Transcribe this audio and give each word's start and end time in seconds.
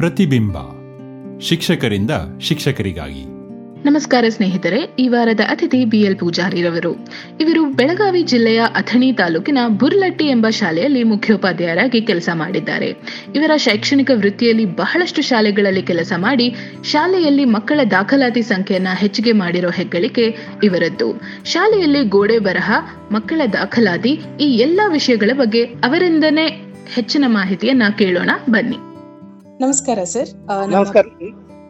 ಪ್ರತಿಬಿಂಬ. 0.00 0.56
ಶಿಕ್ಷಕರಿಂದ 1.40 2.10
ಶಿಕ್ಷಕರಿಗಾಗಿ. 2.40 3.24
ನಮಸ್ಕಾರ 3.84 4.24
ಸ್ನೇಹಿತರೆ, 4.28 4.94
ಈ 4.98 5.08
ವಾರದ 5.08 5.40
ಅತಿಥಿ 5.50 5.84
ಬಿಎಲ್ 5.84 6.16
ಪೂಜಾರಿರವರು. 6.16 6.92
ಇವರು 7.40 7.64
ಬೆಳಗಾವಿ 7.64 8.22
ಜಿಲ್ಲೆಯ 8.22 8.60
ಅಥಣಿ 8.60 9.12
ತಾಲೂಕಿನ 9.12 9.58
ಬುರ್ಲಟ್ಟಿ 9.68 10.24
ಎಂಬ 10.24 10.46
ಶಾಲೆಯಲ್ಲಿ 10.50 11.02
ಮುಖ್ಯೋಪಾಧ್ಯಾಯರಾಗಿ 11.02 12.00
ಕೆಲಸ 12.00 12.28
ಮಾಡಿದ್ದಾರೆ. 12.32 12.86
ಇವರ 13.34 13.50
ಶೈಕ್ಷಣಿಕ 13.56 14.10
ವೃತ್ತಿಯಲ್ಲಿ 14.14 14.64
ಬಹಳಷ್ಟು 14.64 15.22
ಶಾಲೆಗಳಲ್ಲಿ 15.22 15.82
ಕೆಲಸ 15.82 16.12
ಮಾಡಿ, 16.16 16.54
ಶಾಲೆಯಲ್ಲಿ 16.84 17.44
ಮಕ್ಕಳ 17.44 17.80
ದಾಖಲಾತಿ 17.90 18.42
ಸಂಖ್ಯೆಯನ್ನ 18.42 18.88
ಹೆಚ್ಚಿಗೆ 18.94 19.32
ಮಾಡಿರೋ 19.32 19.70
ಹೆಗ್ಗಳಿಕೆ 19.70 20.36
ಇವರದ್ದು. 20.64 21.20
ಶಾಲೆಯಲ್ಲಿ 21.44 22.04
ಗೋಡೆ 22.04 22.38
ಬರಹ, 22.38 22.72
ಮಕ್ಕಳ 23.12 23.40
ದಾಖಲಾತಿ 23.52 24.20
ಈ 24.40 24.44
ಎಲ್ಲಾ 24.44 24.86
ವಿಷಯಗಳ 24.86 25.30
ಬಗ್ಗೆ 25.32 25.64
ಅವರಿಂದನೇ 25.64 26.46
ಹೆಚ್ಚಿನ 26.94 27.24
ಮಾಹಿತಿಯನ್ನ 27.26 27.82
ಕೇಳೋಣ 27.98 28.30
ಬನ್ನಿ. 28.50 28.76
ನಮಸ್ಕಾರ 29.60 29.98
ಸರ್. 30.04 30.28
ನಮಸ್ಕಾರ 30.70 31.04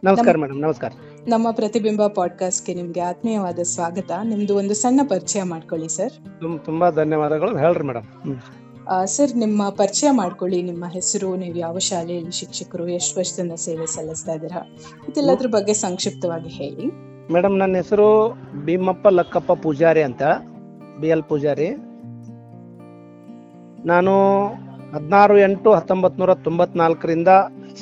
ನಮಸ್ಕಾರ 0.04 0.36
ಮೇಡಮ್ 0.36 0.60
ನಮಸ್ಕಾರ. 0.60 0.90
ನಮ್ಮ 1.28 1.50
ಪ್ರತಿಬಿಂಬ 1.50 2.06
ಪಾಡ್ಕಾಸ್ಟ್ಗೆ 2.06 2.74
ನಿಮ್ಗೆ 2.74 3.00
ಆತ್ಮೀಯವಾದ 3.00 3.58
ಸ್ವಾಗತ. 3.62 4.10
ನಿಮ್ದು 4.24 4.56
ಒಂದು 4.56 4.74
ಸಣ್ಣ 4.74 5.00
ಪರಿಚಯ 5.08 5.42
ಮಾಡ್ಕೊಳ್ಳಿ 5.42 5.88
ಸರ್. 5.88 6.12
ತುಂಬಾ 6.64 6.90
ಧನ್ಯವಾದಗಳು. 6.90 7.58
ಹೇಳ್ರಿ 7.58 7.84
ಮೇಡಮ್. 7.84 9.06
ಸರ್ 9.06 9.36
ನಿಮ್ಮ 9.36 9.68
ಪರಿಚಯ 9.68 10.10
ಮಾಡ್ಕೊಳ್ಳಿ. 10.10 10.62
ನಿಮ್ಮ 10.62 10.84
ಹೆಸರು 10.88 11.36
ನೀವು 11.36 11.56
ಯಾವ 11.58 11.78
ಶಾಲೆಯಲ್ಲಿ 11.78 12.30
ಶಿಕ್ಷಕರು 12.30 12.88
ಎಷ್ಟು 12.88 13.20
ವರ್ಷದಿಂದ 13.20 13.52
ಸೇವೆ 13.52 13.86
ಸಲ್ಲಿಸ್ತಾ 13.86 14.32
ಇದ್ದೀರಾ? 14.32 14.76
ಇದೆಲ್ಲದ್ರ 15.08 15.46
ಬಗ್ಗೆ 15.46 15.72
ಸಂಕ್ಷಿಪ್ತವಾಗಿ 15.72 16.48
ಹೇಳಿ. 16.48 16.86
ಮೇಡಮ್ 17.32 17.58
ನನ್ನ 17.58 17.76
ಹೆಸರು 17.76 18.38
ಭೀಮಪ್ಪ 18.64 19.08
ಲಕ್ಕಪ್ಪ 19.08 19.52
ಪೂಜಾರಿ 19.52 20.02
ಅಂತ. 20.02 20.22
B 21.00 21.08
L 21.08 21.22
Pujari. 21.22 21.68
ನಾನು 23.86 24.46
ಹದಿನಾರು 24.94 25.38
ಎಂಟು 25.38 25.72
ಹತ್ತೊಂಬತ್ 25.72 26.18
ನೂರ 26.18 26.34
ತೊಂಬತ್ನಾಲ್ಕರಿಂದ 26.34 27.28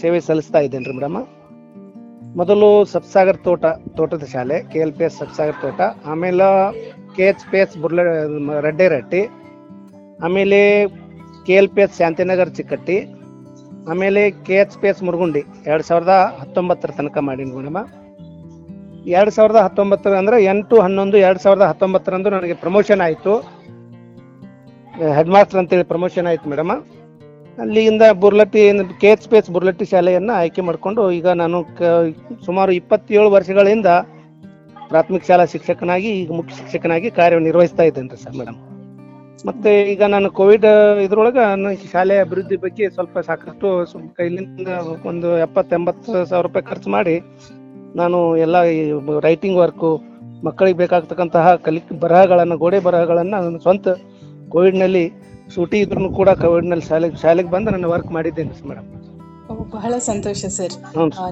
ಸೇವೆ 0.02 0.20
ಸಲ್ಲಿಸ್ತಾ 0.28 0.60
ಇದ್ದೇನೆ 0.66 0.94
ಮೇಡಮ್? 0.98 1.18
ಮೊದಲು 2.38 2.68
ಸಬ್ಸಾಗರ್ 2.94 3.38
ತೋಟ, 3.46 3.64
ತೋಟದ 3.98 4.24
ಶಾಲೆ 4.32 4.56
K 4.70 4.78
L 4.84 4.94
P 4.98 5.04
S 5.06 5.18
Sabsagar 5.22 5.58
ತೋಟ, 5.64 5.80
ಆಮೇಲೆ 6.12 6.48
K 7.16 7.24
H 7.32 7.44
P 7.50 7.58
S 7.62 7.76
Burla 7.82 8.00
Radderatti 8.66 9.22
ಆಮೇಲೆ 10.26 10.58
K 11.46 11.54
L 11.60 11.70
P 11.74 11.80
S 11.84 11.96
Shantinagar 12.00 12.50
Chikkatti, 12.58 12.98
ಆಮೇಲೆ 13.92 14.22
K 14.46 14.56
H 14.62 14.76
P 14.80 14.88
S 14.90 15.02
Murugundi, 15.06 15.42
ಎರಡು 15.70 15.84
ಸಾವಿರದ 15.88 16.14
ಹತ್ತೊಂಬತ್ತರ 16.40 16.90
ತನಕ 16.98 17.18
ಮಾಡೀನಿ 17.28 17.52
ಮೇಡಮ್. 17.58 17.78
ಎರಡು 19.16 19.32
ಸಾವಿರದ 19.36 19.60
ಹತ್ತೊಂಬತ್ತರ 19.66 20.14
ಅಂದರೆ 20.22 20.38
ಎಂಟು, 20.52 20.76
ಹನ್ನೊಂದು, 20.86 21.16
ಎರಡು 21.26 21.42
ಸಾವಿರದ 21.44 21.66
ಹತ್ತೊಂಬತ್ತರಂದು 21.70 22.30
ನನಗೆ 22.36 22.56
ಪ್ರಮೋಷನ್ 22.64 23.02
ಆಯಿತು. 23.06 23.34
ಹೆಡ್ 25.18 25.32
ಮಾಸ್ಟರ್ 25.36 25.60
ಅಂತೇಳಿ 25.62 25.86
ಪ್ರಮೋಷನ್ 25.92 26.28
ಆಯಿತು 26.32 26.46
ಮೇಡಮ್. 26.52 26.74
ಅಲ್ಲಿಂದ 27.58 28.02
Burlatti 28.12 28.62
K 29.00 29.08
H 29.08 29.28
P 29.28 29.52
Burlatti 29.52 29.84
ಶಾಲೆಯನ್ನು 29.84 30.32
ಆಯ್ಕೆ 30.34 30.62
ಮಾಡಿಕೊಂಡು 30.62 31.02
ಈಗ 31.10 31.28
ನಾನು 31.28 31.58
ಸುಮಾರು 32.46 32.72
ಇಪ್ಪತ್ತೇಳು 32.72 33.30
ವರ್ಷಗಳಿಂದ 33.30 33.86
ಪ್ರಾಥಮಿಕ 34.88 35.24
ಶಾಲಾ 35.24 35.44
ಶಿಕ್ಷಕನಾಗಿ, 35.44 36.10
ಈಗ 36.20 36.30
ಮುಖ್ಯ 36.32 36.52
ಶಿಕ್ಷಕನಾಗಿ 36.54 37.10
ಕಾರ್ಯನಿರ್ವಹಿಸ್ತಾ 37.10 37.82
ಇದ್ದೇನೆ 37.82 38.08
ರೀ 38.08 38.18
ಸರ್ 38.22 38.36
ಮೇಡಮ್ 38.36 38.58
ಮತ್ತೆ 39.46 39.90
ಈಗ 39.92 40.02
ನಾನು 40.02 40.30
ಕೋವಿಡ್ 40.30 40.66
ಇದ್ರೊಳಗೆ 41.04 41.42
ಶಾಲೆ 41.92 42.18
ಅಭಿವೃದ್ಧಿ 42.18 42.56
ಬಗ್ಗೆ 42.56 42.90
ಸ್ವಲ್ಪ 42.90 43.18
ಸಾಕಷ್ಟು 43.18 43.68
ಕೈಲಿಂದ 44.16 44.68
ಒಂದು 45.04 45.38
ಎಪ್ಪತ್ತು 45.38 45.74
ಎಂಬತ್ತು 45.76 46.12
ಸಾವಿರ 46.24 46.44
ರೂಪಾಯಿ 46.46 46.62
ಖರ್ಚು 46.62 46.90
ಮಾಡಿ 46.90 47.16
ನಾನು 47.94 48.36
ಎಲ್ಲ 48.36 48.56
ರೈಟಿಂಗ್ 49.20 49.58
ವರ್ಕು 49.58 49.90
ಮಕ್ಕಳಿಗೆ 50.44 50.78
ಬೇಕಾಗ್ತಕ್ಕಂತಹ 50.78 51.54
ಕಲಿ 51.54 51.80
ಬರಹಗಳನ್ನು, 52.00 52.56
ಗೋಡೆ 52.56 52.80
ಬರಹಗಳನ್ನು 52.80 53.36
ನನ್ನ 53.44 53.58
ಸ್ವಂತ 53.58 53.88
ಕೋವಿಡ್ನಲ್ಲಿ 54.48 55.04
ಸೂಟಿ 55.54 55.78
ಇದ್ರೂ 55.78 56.10
ಕೂಡ 56.10 56.30
ಕೋವಿಡ್ನಲ್ಲಿ 56.30 56.84
ಶಾಲೆಗೆ 56.84 57.16
ಶಾಲೆಗೆ 57.16 57.50
ಬಂದು 57.50 57.70
ನಾನು 57.70 57.88
ವರ್ಕ್ 57.90 58.08
ಮಾಡಿದ್ದೇನೆ 58.08 58.68
ಮೇಡಮ್ 58.68 58.88
ಬಹಳ 59.70 59.98
ಸಂತೋಷ 59.98 60.46
ಸರ್. 60.46 60.74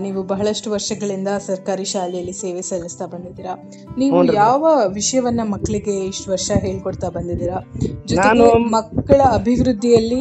ನೀವು 0.00 0.22
ಬಹಳಷ್ಟು 0.22 0.71
ವರ್ಷಗಳಿಂದ 0.71 1.28
ಸರ್ಕಾರಿ 1.47 1.84
ಶಾಲೆಯಲ್ಲಿ 1.84 2.32
ಸೇವೆ 2.32 2.62
ಸಲ್ಲಿಸ್ತಾ 2.62 3.06
ಬಂದಿದ್ದೀರಾ. 3.06 3.54
ನೀವು 3.99 4.32
ಯಾವ 4.34 4.65
ವಿಷಯವನ್ನ 4.93 5.41
ಮಕ್ಕಳಿಗೆ 5.44 6.06
ಇಷ್ಟು 6.06 6.31
ವರ್ಷ 6.31 6.50
ಹೇಳ್ಕೊಡ್ತಾ 6.60 7.09
ಬಂದಿದ್ದೀರಾ? 7.09 7.59
ಜೊತೆಗೆ 8.06 8.16
ನಾನು- 8.16 8.72
ಮಕ್ಕಳ 8.72 9.21
ಅಭಿವೃದ್ಧಿಯಲ್ಲಿ 9.34 10.21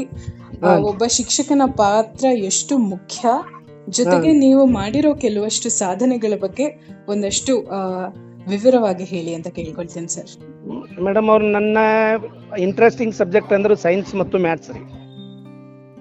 ಒಬ್ಬ 0.83 1.03
ಶಿಕ್ಷಕನ 1.07 1.61
ಪಾತ್ರ 1.77 2.25
ಎಷ್ಟು 2.43 2.77
ಮುಖ್ಯ? 2.77 3.27
ಜೊತೆಗೆ 3.89 4.31
ನೀವು 4.33 4.65
ಮಾಡಿರೋ 4.65 5.13
ಕೆಲವಷ್ಟು 5.15 5.69
ಸಾಧನೆಗಳ 5.69 6.33
ಬಗ್ಗೆ 6.41 6.65
ಒಂದಷ್ಟು 7.07 7.53
ಆ, 7.67 7.79
ವಿವರವಾಗಿ 8.47 9.03
ಹೇಳಿ 9.03 9.35
ಅಂತ 9.35 9.47
ಕೇಳ್ಕೊಳ್ತೇನೆ 9.47 10.07
ಸರ್. 10.07 10.31
ಮೇಡಮ್ 11.03 11.29
ಅವ್ರು 11.29 11.45
ನನ್ನ 11.51 11.77
ಇಂಟ್ರೆಸ್ಟಿಂಗ್ 12.57 13.15
ಸಬ್ಜೆಕ್ಟ್ 13.15 13.53
ಅಂದ್ರೆ 13.53 13.75
ಸೈನ್ಸ್ 13.75 14.15
ಮತ್ತು 14.15 14.37
ಮ್ಯಾಥ್ಸ್ 14.37 14.69
ರೀ. 14.69 14.81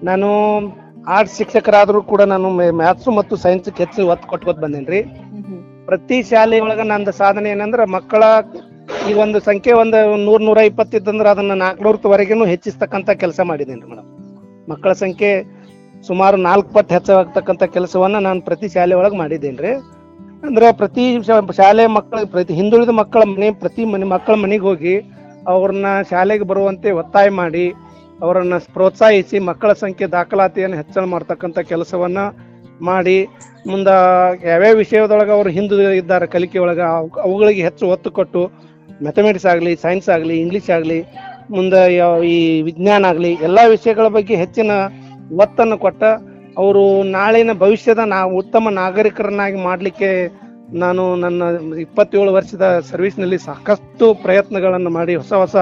ನಾನು 0.03 0.27
ಆರ್ಟ್ಸ್ 1.07 1.37
ಶಿಕ್ಷಕರಾದರೂ 1.37 2.01
ಕೂಡ 2.01 2.21
ನಾನು 2.21 2.49
ಮ್ಯಾಥ್ಸ್ 2.49 3.07
ಮತ್ತು 3.07 3.35
ಸೈನ್ಸ್ 3.35 3.69
ಹೆಚ್ಚು 3.77 4.07
ಒತ್ತು 4.07 4.27
ಕೊಟ್ಕೊತ 4.27 4.57
ಬಂದೇನಿ 4.59 4.85
ರೀ. 4.85 5.01
ಪ್ರತಿ 5.85 6.23
ಶಾಲೆಯೊಳಗ 6.23 6.79
ನಂದು 6.79 7.11
ಸಾಧನೆ 7.11 7.49
ಏನಂದ್ರೆ 7.49 7.85
ಮಕ್ಕಳ 7.85 8.23
ಈ 9.09 9.13
ಒಂದು 9.13 9.39
ಸಂಖ್ಯೆ 9.39 9.73
ಒಂದು 9.73 10.17
ನೂರ್ 10.17 10.43
ನೂರ 10.43 10.57
ಇಪ್ಪತ್ತಿತ್ತಂದ್ರೆ 10.57 11.29
ಅದನ್ನ 11.29 11.53
ನಾಲ್ಕುನೂರವರೆಗೂ 11.53 12.45
ಹೆಚ್ಚಿಸ್ತಕ್ಕಂಥ 12.45 13.09
ಕೆಲಸ 13.09 13.39
ಮಾಡಿದ್ದೇನೆ 13.43 13.81
ರೀ 13.81 13.89
ಮೇಡಮ್. 13.89 14.09
ಮಕ್ಕಳ 14.69 14.91
ಸಂಖ್ಯೆ 14.91 15.31
ಸುಮಾರು 16.07 16.37
ನಾಲ್ಕು 16.37 16.73
ಪಟ್ಟು 16.73 16.93
ಹೆಚ್ಚಾಗ್ತಕ್ಕಂಥ 16.93 17.63
ಕೆಲಸವನ್ನ 17.63 18.17
ನಾನು 18.17 18.41
ಪ್ರತಿ 18.41 18.69
ಶಾಲೆ 18.69 18.95
ಒಳಗೆ 18.95 19.17
ಮಾಡಿದ್ದೇನೆ 19.17 19.57
ರೀ. 19.57 19.73
ಅಂದ್ರೆ 20.45 20.71
ಪ್ರತಿ 20.71 21.17
ಶಾಲೆ 21.57 21.87
ಮಕ್ಕಳ, 21.87 22.17
ಪ್ರತಿ 22.25 22.53
ಹಿಂದುಳಿದ 22.53 22.89
ಮಕ್ಕಳ 22.89 23.23
ಮನೆ, 23.23 23.51
ಪ್ರತಿ 23.51 23.85
ಮನೆ, 23.85 24.05
ಮಕ್ಕಳ 24.05 24.33
ಮನೆಗೆ 24.33 24.61
ಹೋಗಿ 24.61 25.11
ಅವ್ರನ್ನ 25.47 25.85
ಶಾಲೆಗೆ 26.09 26.43
ಬರುವಂತೆ 26.43 26.91
ಒತ್ತಾಯ 26.91 27.29
ಮಾಡಿ, 27.29 27.73
ಅವರನ್ನ 28.21 28.53
ಪ್ರೋತ್ಸಾಹಿಸಿ 28.73 29.39
ಮಕ್ಕಳ 29.39 29.73
ಸಂಖ್ಯೆ 29.73 30.07
ದಾಖಲಾತಿಯನ್ನು 30.07 30.77
ಹೆಚ್ಚಳ 30.77 31.03
ಮಾಡ್ತಕ್ಕಂಥ 31.03 31.59
ಕೆಲಸವನ್ನ 31.59 32.17
ಮಾಡಿ, 32.81 33.27
ಮುಂದ 33.67 33.87
ಯಾವ್ಯಾವ 34.43 34.75
ವಿಷಯದೊಳಗೆ 34.75 35.31
ಅವರು 35.31 35.49
ಹಿಂದೂ 35.49 35.81
ಇದ್ದಾರೆ 35.81 36.27
ಕಲಿಕೆ 36.27 36.59
ಒಳಗೆ, 36.59 36.81
ಅವ್- 36.81 37.21
ಅವುಗಳಿಗೆ 37.21 37.63
ಹೆಚ್ಚು 37.63 37.87
ಒತ್ತು 37.87 38.11
ಕೊಟ್ಟು, 38.11 38.51
ಮ್ಯಾಥಮೆಟಿಕ್ಸ್ 39.01 39.45
ಆಗಲಿ, 39.45 39.75
ಸೈನ್ಸ್ 39.75 40.09
ಆಗಲಿ, 40.09 40.37
ಇಂಗ್ಲಿಷ್ 40.37 40.69
ಆಗಲಿ, 40.69 41.01
ಮುಂದೆ 41.49 41.95
ಈ 42.27 42.61
ವಿಜ್ಞಾನ 42.61 43.05
ಆಗಲಿ, 43.05 43.31
ಎಲ್ಲ 43.31 43.59
ವಿಷಯಗಳ 43.67 44.07
ಬಗ್ಗೆ 44.07 44.35
ಹೆಚ್ಚಿನ 44.35 44.71
ಒತ್ತನ್ನು 45.39 45.77
ಕೊಟ್ಟ 45.77 46.03
ಅವರು 46.57 46.83
ನಾಳಿನ 47.15 47.53
ಭವಿಷ್ಯದ 47.59 48.01
ನಾ 48.05 48.19
ಉತ್ತಮ 48.41 48.69
ನಾಗರಿಕರನ್ನಾಗಿ 48.79 49.59
ಮಾಡಲಿಕ್ಕೆ 49.61 50.09
ನಾನು 50.83 51.03
ನನ್ನ 51.15 51.43
ಇಪ್ಪತ್ತೇಳು 51.83 52.31
ವರ್ಷದ 52.33 52.65
ಸರ್ವಿಸ್ನಲ್ಲಿ 52.89 53.37
ಸಾಕಷ್ಟು 53.37 54.05
ಪ್ರಯತ್ನಗಳನ್ನು 54.23 54.89
ಮಾಡಿ 54.89 55.13
ಹೊಸ 55.15 55.33
ಹೊಸ 55.33 55.55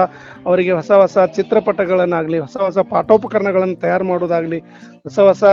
ಅವರಿಗೆ 0.46 0.72
ಹೊಸ 0.72 0.90
ಹೊಸ 0.92 1.16
ಚಿತ್ರಪಟಗಳನ್ನಾಗಲಿ, 1.36 2.38
ಹೊಸ 2.38 2.56
ಹೊಸ 2.56 2.78
ಪಾಠೋಪಕರಣಗಳನ್ನು 2.92 3.76
ತಯಾರು 3.76 4.04
ಮಾಡೋದಾಗಲಿ, 4.04 4.58
ಹೊಸ 5.06 5.18
ಹೊಸ 5.28 5.44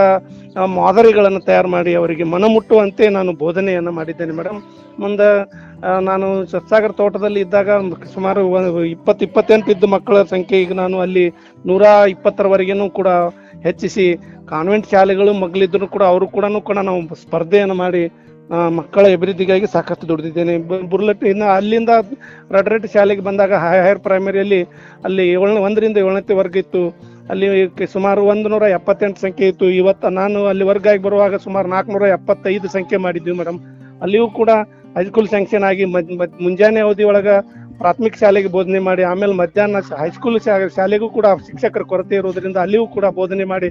ಮಾದರಿಗಳನ್ನು 0.78 1.40
ತಯಾರು 1.40 1.68
ಮಾಡಿ 1.68 1.92
ಅವರಿಗೆ 1.94 2.26
ಮನಮುಟ್ಟುವಂತೆ 2.34 3.06
ನಾನು 3.08 3.32
ಬೋಧನೆಯನ್ನು 3.42 3.92
ಮಾಡಿದ್ದೇನೆ. 3.92 4.34
ಮೇಡಮ್ 4.40 4.60
ಮುಂದೆ 5.02 5.28
ನಾನು 6.08 6.26
ಸತ್ಸಾಗರ್ 6.52 6.96
ತೋಟದಲ್ಲಿ 7.00 7.40
ಇದ್ದಾಗ 7.40 7.70
ಸುಮಾರು 8.14 8.42
ಇಪ್ಪತ್ತು 8.96 9.22
ಇಪ್ಪತ್ತೆಂಟು 9.28 9.70
ಇದ್ದ 9.74 9.86
ಮಕ್ಕಳ 9.96 10.22
ಸಂಖ್ಯೆ 10.34 10.58
ಈಗ 10.64 10.72
ನಾನು 10.82 10.96
ಅಲ್ಲಿ 11.00 11.26
ನೂರ 11.66 11.82
ಇಪ್ಪತ್ತರವರೆಗೂ 12.14 12.88
ಕೂಡ 12.90 13.08
ಹೆಚ್ಚಿಸಿ 13.66 14.06
ಕಾನ್ವೆಂಟ್ 14.52 14.90
ಶಾಲೆಗಳು 14.92 15.32
ಮಗಳಿದ್ರು 15.44 15.86
ಕೂಡ 15.94 16.04
ಅವರು 16.12 16.26
ಕೂಡ 16.36 16.44
ಕೂಡ 16.68 16.78
ನಾವು 16.88 17.00
ಸ್ಪರ್ಧೆಯನ್ನು 17.22 17.76
ಮಾಡಿ 17.82 18.02
ಮಕ್ಕಳ 18.78 19.04
ಅಭಿವೃದ್ಧಿಗಾಗಿ 19.16 19.66
ಸಾಕಷ್ಟು 19.74 20.08
ದುಡಿದಿದ್ದೇನೆ. 20.08 20.54
ಬುರ್ಲಟ್ 20.92 21.22
ಇನ್ನು 21.24 21.46
ಅಲ್ಲಿಂದ 21.56 21.92
ರಡ್ರೆಟ್ 22.54 22.86
ಶಾಲೆಗೆ 22.94 23.22
ಬಂದಾಗ 23.28 23.52
ಹೈಯರ್ 23.64 24.00
ಪ್ರೈಮರಿಯಲ್ಲಿ 24.06 24.60
ಅಲ್ಲಿ 25.06 25.24
ಏಳನೇ 25.34 25.60
ಒಂದರಿಂದ 25.66 25.98
ಏಳನೇ 26.04 26.34
ವರ್ಗ 26.40 26.56
ಇತ್ತು. 26.56 26.82
ಅಲ್ಲಿ 27.30 27.46
ಸುಮಾರು 27.92 28.22
ಒಂದು 28.32 28.48
ನೂರ 28.52 28.64
ಎಪ್ಪತ್ತೆಂಟು 28.78 29.20
ಸಂಖ್ಯೆ 29.20 29.48
ಇತ್ತು. 29.52 29.66
ಇವತ್ತು 29.80 30.08
ನಾನು 30.20 30.40
ಅಲ್ಲಿ 30.50 30.64
ವರ್ಗ 30.70 30.86
ಆಗಿ 30.92 31.02
ಬರುವಾಗ 31.02 31.36
ಸುಮಾರು 31.46 31.68
ನಾಲ್ಕುನೂರ 31.74 32.08
ಎಪ್ಪತ್ತೈದು 32.18 32.70
ಸಂಖ್ಯೆ 32.76 33.00
ಮಾಡಿದ್ವಿ 33.06 33.36
ಮೇಡಮ್ 33.40 33.60
ಅಲ್ಲಿಯೂ 34.04 34.28
ಕೂಡ 34.40 34.50
ಹೈಸ್ಕೂಲ್ 34.96 35.28
ಸ್ಯಾಂಕ್ಷನ್ 35.32 35.64
ಆಗಿ 35.70 35.84
ಮುಂಜಾನೆ 36.44 36.80
ಅವಧಿ 36.80 37.04
ಒಳಗ 37.10 37.28
ಪ್ರಾಥಮಿಕ 37.82 38.14
ಶಾಲೆಗೆ 38.22 38.48
ಬೋಧನೆ 38.56 38.80
ಮಾಡಿ, 38.88 39.02
ಆಮೇಲೆ 39.10 39.34
ಮಧ್ಯಾಹ್ನ 39.42 39.80
ಹೈಸ್ಕೂಲ್ 40.02 40.38
ಶಾಲೆಗೂ 40.78 41.08
ಕೂಡ 41.16 41.26
ಶಿಕ್ಷಕರ 41.48 41.84
ಕೊರತೆ 41.92 42.14
ಇರೋದ್ರಿಂದ 42.20 42.58
ಅಲ್ಲಿಯೂ 42.64 42.84
ಕೂಡ 42.96 43.06
ಬೋಧನೆ 43.20 43.44
ಮಾಡಿ 43.52 43.70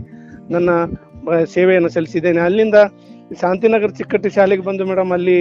ನನ್ನ 0.54 0.70
ಸೇವೆಯನ್ನು 1.56 1.90
ಸಲ್ಲಿಸಿದ್ದೇನೆ. 1.96 2.42
ಅಲ್ಲಿಂದ 2.48 2.78
ಶಾಂತಿನಗರ 3.42 3.92
ಚಿಕ್ಕಟ್ಟಿ 4.00 4.30
ಶಾಲೆಗೆ 4.38 4.64
ಬಂದು 4.70 4.86
ಮೇಡಮ್ 4.92 5.12
ಅಲ್ಲಿ 5.18 5.40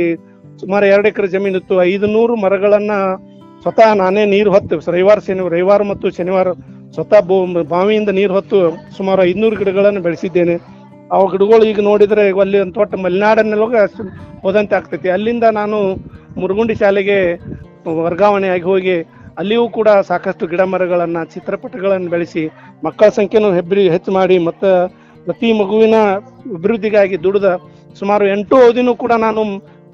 ಸುಮಾರು 0.61 0.85
ಎರಡು 0.95 1.07
ಎಕರೆ 1.11 1.29
ಜಮೀನಿತ್ತು 1.35 1.75
ಐದು 1.91 2.07
ನೂರು 2.17 2.35
ಮರಗಳನ್ನ 2.45 2.93
ಸ್ವತಃ 3.63 3.89
ನಾನೇ 4.01 4.23
ನೀರು 4.35 4.51
ಹೊತ್ತು 4.55 4.77
ರವಿವಾರ 4.95 5.19
ಶನಿವಾರ, 5.27 5.51
ರವಿವಾರ 5.55 5.83
ಮತ್ತು 5.93 6.07
ಶನಿವಾರ 6.19 6.49
ಸ್ವತಃ 6.97 7.21
ಬಾವಿಯಿಂದ 7.73 8.11
ನೀರು 8.19 8.33
ಹೊತ್ತು 8.39 8.59
ಸುಮಾರು 8.99 9.21
ಐದುನೂರು 9.31 9.57
ಗಿಡಗಳನ್ನು 9.61 10.03
ಬೆಳೆಸಿದ್ದೇನೆ. 10.07 10.57
ಆ 11.15 11.19
ಗಿಡಗಳು 11.33 11.65
ಈಗ 11.71 11.81
ನೋಡಿದ್ರೆ 11.91 12.25
ಅಲ್ಲಿ 12.45 12.59
ಒಂದು 12.65 12.75
ತೋಟ 12.79 12.95
ಮಲೆನಾಡನ್ನೆಲ್ಲ 13.05 13.65
ಹೋದಂತೆ 14.45 14.75
ಆಗ್ತೈತಿ. 14.79 15.09
ಅಲ್ಲಿಂದ 15.17 15.47
ನಾನು 15.61 15.79
ಮುರುಗುಂಡಿ 16.41 16.75
ಶಾಲೆಗೆ 16.83 17.19
ವರ್ಗಾವಣೆಯಾಗಿ 18.01 18.63
ಹೋಗಿ 18.63 18.97
ಅಲ್ಲಿಯೂ 19.39 19.69
ಕೂಡ 19.69 19.89
ಸಾಕಷ್ಟು 20.09 20.47
ಗಿಡ 20.47 20.61
ಮರಗಳನ್ನು, 20.61 21.21
ಚಿತ್ರಪಟಗಳನ್ನು 21.25 22.09
ಬೆಳೆಸಿ 22.11 22.43
ಮಕ್ಕಳ 22.85 23.09
ಸಂಖ್ಯೆನೂ 23.09 23.51
ಹೆಬ್ಬರಿ 23.53 23.85
ಹೆಚ್ಚು 23.89 24.13
ಮಾಡಿ 24.13 24.39
ಮತ್ತು 24.39 24.71
ಪ್ರತಿ 25.27 25.53
ಮಗುವಿನ 25.53 25.97
ಅಭಿವೃದ್ಧಿಗಾಗಿ 26.55 27.17
ದುಡಿದ 27.25 27.49
ಸುಮಾರು 28.01 28.25
ಎಂಟು 28.27 28.57
ಅವಧಿನೂ 28.57 28.95
ಕೂಡ 28.95 29.13
ನಾನು 29.19 29.43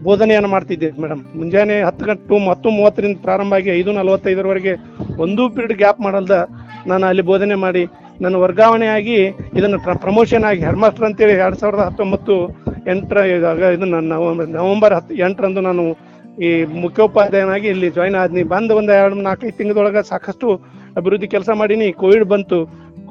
ಬೋಧನೆಯನ್ನು 0.03 0.49
ಮಾಡ್ತಿದ್ದೆ 0.49 0.89
ಮೇಡಮ್ 1.01 1.21
ಮುಂಜಾನೆ 1.35 1.77
ಹತ್ತು 1.83 2.05
ಗಂಟೆ 2.05 2.39
ಹತ್ತು 2.51 2.71
ಮೂವತ್ತರಿಂದ 2.71 3.19
ಪ್ರಾರಂಭ 3.23 3.55
ಆಗಿ 3.55 3.71
ಐದು 3.71 3.93
ನಲವತ್ತೈದರವರೆಗೆ 3.93 4.73
ಒಂದು 5.19 5.49
ಪೀರಿಯಡ್ 5.49 5.79
ಗ್ಯಾಪ್ 5.79 6.01
ಮಾಡಲ್ದ 6.01 6.37
ನಾನು 6.87 7.07
ಅಲ್ಲಿ 7.07 7.23
ಬೋಧನೆ 7.23 7.55
ಮಾಡಿ 7.55 7.85
ನನ್ನ 8.21 8.37
ವರ್ಗಾವಣೆಯಾಗಿ 8.37 9.17
ಇದನ್ನು 9.57 9.79
ಪ್ರಮೋಷನ್ 10.01 10.45
ಆಗಿ 10.45 10.61
ಹೆಡ್ 10.61 10.77
ಮಾಸ್ಟರ್ 10.77 11.05
ಅಂತೇಳಿ 11.05 11.33
ಎರಡು 11.33 11.59
ಸಾವಿರದ 11.59 11.81
ಹತ್ತೊಂಬತ್ತು 11.81 12.37
ಎಂಟರ 12.87 13.19
ಇದು 13.75 13.87
ನವಂಬರ್ 14.55 14.95
ಹತ್ತು 14.95 15.15
ಎಂಟರಂದು 15.15 15.61
ನಾನು 15.61 15.85
ಈ 16.45 16.49
ಮುಖ್ಯೋಪಾಧ್ಯಾಯನಾಗಿ 16.85 17.67
ಇಲ್ಲಿ 17.75 17.89
ಜಾಯ್ನ್ 17.97 18.17
ಆದ್ನಿ. 18.23 18.43
ಬಂದು 18.55 18.73
ಒಂದು 18.79 18.93
ಎರಡು 18.93 19.17
ನಾಲ್ಕೈದು 19.27 19.57
ತಿಂಗಳೊಳಗೆ 19.61 20.03
ಸಾಕಷ್ಟು 20.09 20.49
ಅಭಿವೃದ್ಧಿ 20.99 21.29
ಕೆಲಸ 21.35 21.51
ಮಾಡೀನಿ. 21.61 21.87
ಕೋವಿಡ್ 22.03 22.27
ಬಂತು. 22.33 22.59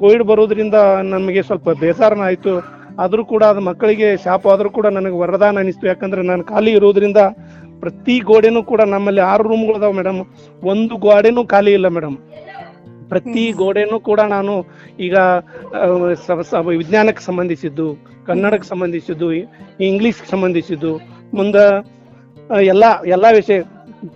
ಕೋವಿಡ್ 0.00 0.24
ಬರೋದ್ರಿಂದ 0.30 0.78
ನಮಗೆ 1.14 1.42
ಸ್ವಲ್ಪ 1.48 1.68
ಬೇಸರನ 1.82 2.22
ಆಯಿತು. 2.30 2.54
ಆದರೂ 3.02 3.22
ಕೂಡ 3.32 3.42
ಅದು 3.52 3.60
ಮಕ್ಕಳಿಗೆ 3.68 4.08
ಶಾಪ 4.24 4.46
ಆದರೂ 4.54 4.70
ಕೂಡ 4.76 4.86
ನನಗೆ 4.98 5.16
ವರದಾನ 5.22 5.58
ಅನಿಸ್ತು. 5.64 5.86
ಯಾಕಂದ್ರೆ 5.86 6.22
ನಾನು 6.30 6.42
ಖಾಲಿ 6.50 6.72
ಇರೋದ್ರಿಂದ 6.78 7.22
ಪ್ರತಿ 7.80 8.14
ಗೋಡೆನೂ 8.28 8.60
ಕೂಡ 8.70 8.82
ನಮ್ಮಲ್ಲಿ 8.94 9.22
ಆರು 9.30 9.44
ರೂಮ್ಗಳು 9.48 9.76
ಅದಾವ 9.80 9.94
ಮೇಡಮ್ 9.98 10.20
ಒಂದು 10.72 10.94
ಗೋಡೆನೂ 11.06 11.42
ಖಾಲಿ 11.52 11.72
ಇಲ್ಲ 11.78 11.88
ಮೇಡಮ್ 11.96 12.16
ಪ್ರತಿ 13.10 13.44
ಗೋಡೆನೂ 13.58 13.96
ಕೂಡ 14.08 14.20
ನಾನು 14.36 14.54
ಈಗ 15.06 15.16
ವಿಜ್ಞಾನಕ್ಕೆ 16.78 17.22
ಸಂಬಂಧಿಸಿದ್ದು, 17.26 17.86
ಕನ್ನಡಕ್ಕೆ 18.26 18.68
ಸಂಬಂಧಿಸಿದ್ದು 18.68 19.28
ಇಂಗ್ಲಿಷ್ಗೆ 19.88 20.28
ಸಂಬಂಧಿಸಿದ್ದು, 20.30 20.92
ಮುಂದೆ 21.38 21.64
ಎಲ್ಲಾ 22.66 22.90
ಎಲ್ಲಾ 23.14 23.30
ವಿಷಯ 23.36 23.58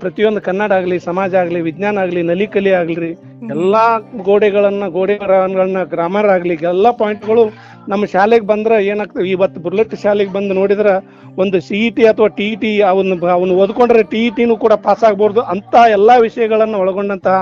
ಪ್ರತಿಯೊಂದು 0.00 0.40
ಕನ್ನಡ 0.42 0.72
ಆಗ್ಲಿ 0.72 0.96
ಸಮಾಜ 1.06 1.32
ಆಗ್ಲಿ 1.40 1.60
ವಿಜ್ಞಾನ 1.68 2.02
ಆಗ್ಲಿ 2.02 2.22
ನಲಿಕಲಿ 2.28 2.72
ಆಗ್ಲಿ 2.80 3.10
ಎಲ್ಲಾ 3.54 3.84
ಗೋಡೆಗಳನ್ನ 4.26 4.84
ಗೋಡೆಗಳನ್ನ 4.96 5.78
ಗ್ರಾಮರ್ 5.92 6.28
ಆಗ್ಲಿ 6.34 6.54
ಎಲ್ಲಾ 6.70 6.90
ಪಾಯಿಂಟ್ಗಳು 7.00 7.44
ನಮ್ಮ 7.88 8.04
ಶಾಲೆಗೆ 8.12 8.46
ಬಂದ್ರೆ 8.46 8.76
ಏನಾಗ್ತದೆ 8.86 9.26
ಇವತ್ತು 9.30 9.58
ಬುರ್ಲೆಟ್ 9.64 9.94
ಶಾಲೆಗೆ 10.02 10.32
ಬಂದು 10.32 10.54
ನೋಡಿದ್ರ 10.54 10.90
ಒಂದು 11.38 11.58
ಸಿ 11.68 11.78
ಇ 11.80 11.90
ಟಿ 11.90 12.04
ಅಥವಾ 12.10 12.28
ಟಿ 12.36 12.46
ಇ 12.48 12.56
ಟಿ 12.62 12.72
ಅವನ್ನ 12.90 13.14
ಅವನು 13.32 13.54
ಓದ್ಕೊಂಡ್ರೆ 13.62 14.02
ಟಿ 14.10 14.20
ಇ 14.26 14.30
ಟಿನೂ 14.36 14.56
ಕೂಡ 14.58 14.74
ಪಾಸ್ 14.86 15.04
ಆಗ್ಬಾರ್ದು 15.08 15.42
ಅಂತ 15.54 15.74
ಎಲ್ಲಾ 15.96 16.16
ವಿಷಯಗಳನ್ನ 16.26 16.76
ಒಳಗೊಂಡಂತಹ 16.82 17.38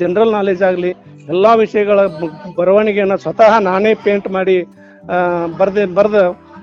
ಜನರಲ್ 0.00 0.32
ನಾಲೆಜ್ 0.32 0.62
ಆಗಲಿ 0.62 0.92
ಎಲ್ಲಾ 1.28 1.52
ವಿಷಯಗಳ 1.62 1.98
ಬರವಣಿಗೆಯನ್ನ 2.58 3.16
ಸ್ವತಃ 3.24 3.52
ನಾನೇ 3.66 3.92
ಪೇಂಟ್ 4.04 4.28
ಮಾಡಿ 4.30 4.56
ಬರ್ದೆ 5.58 5.84
ಬರ್ದ 5.94 6.16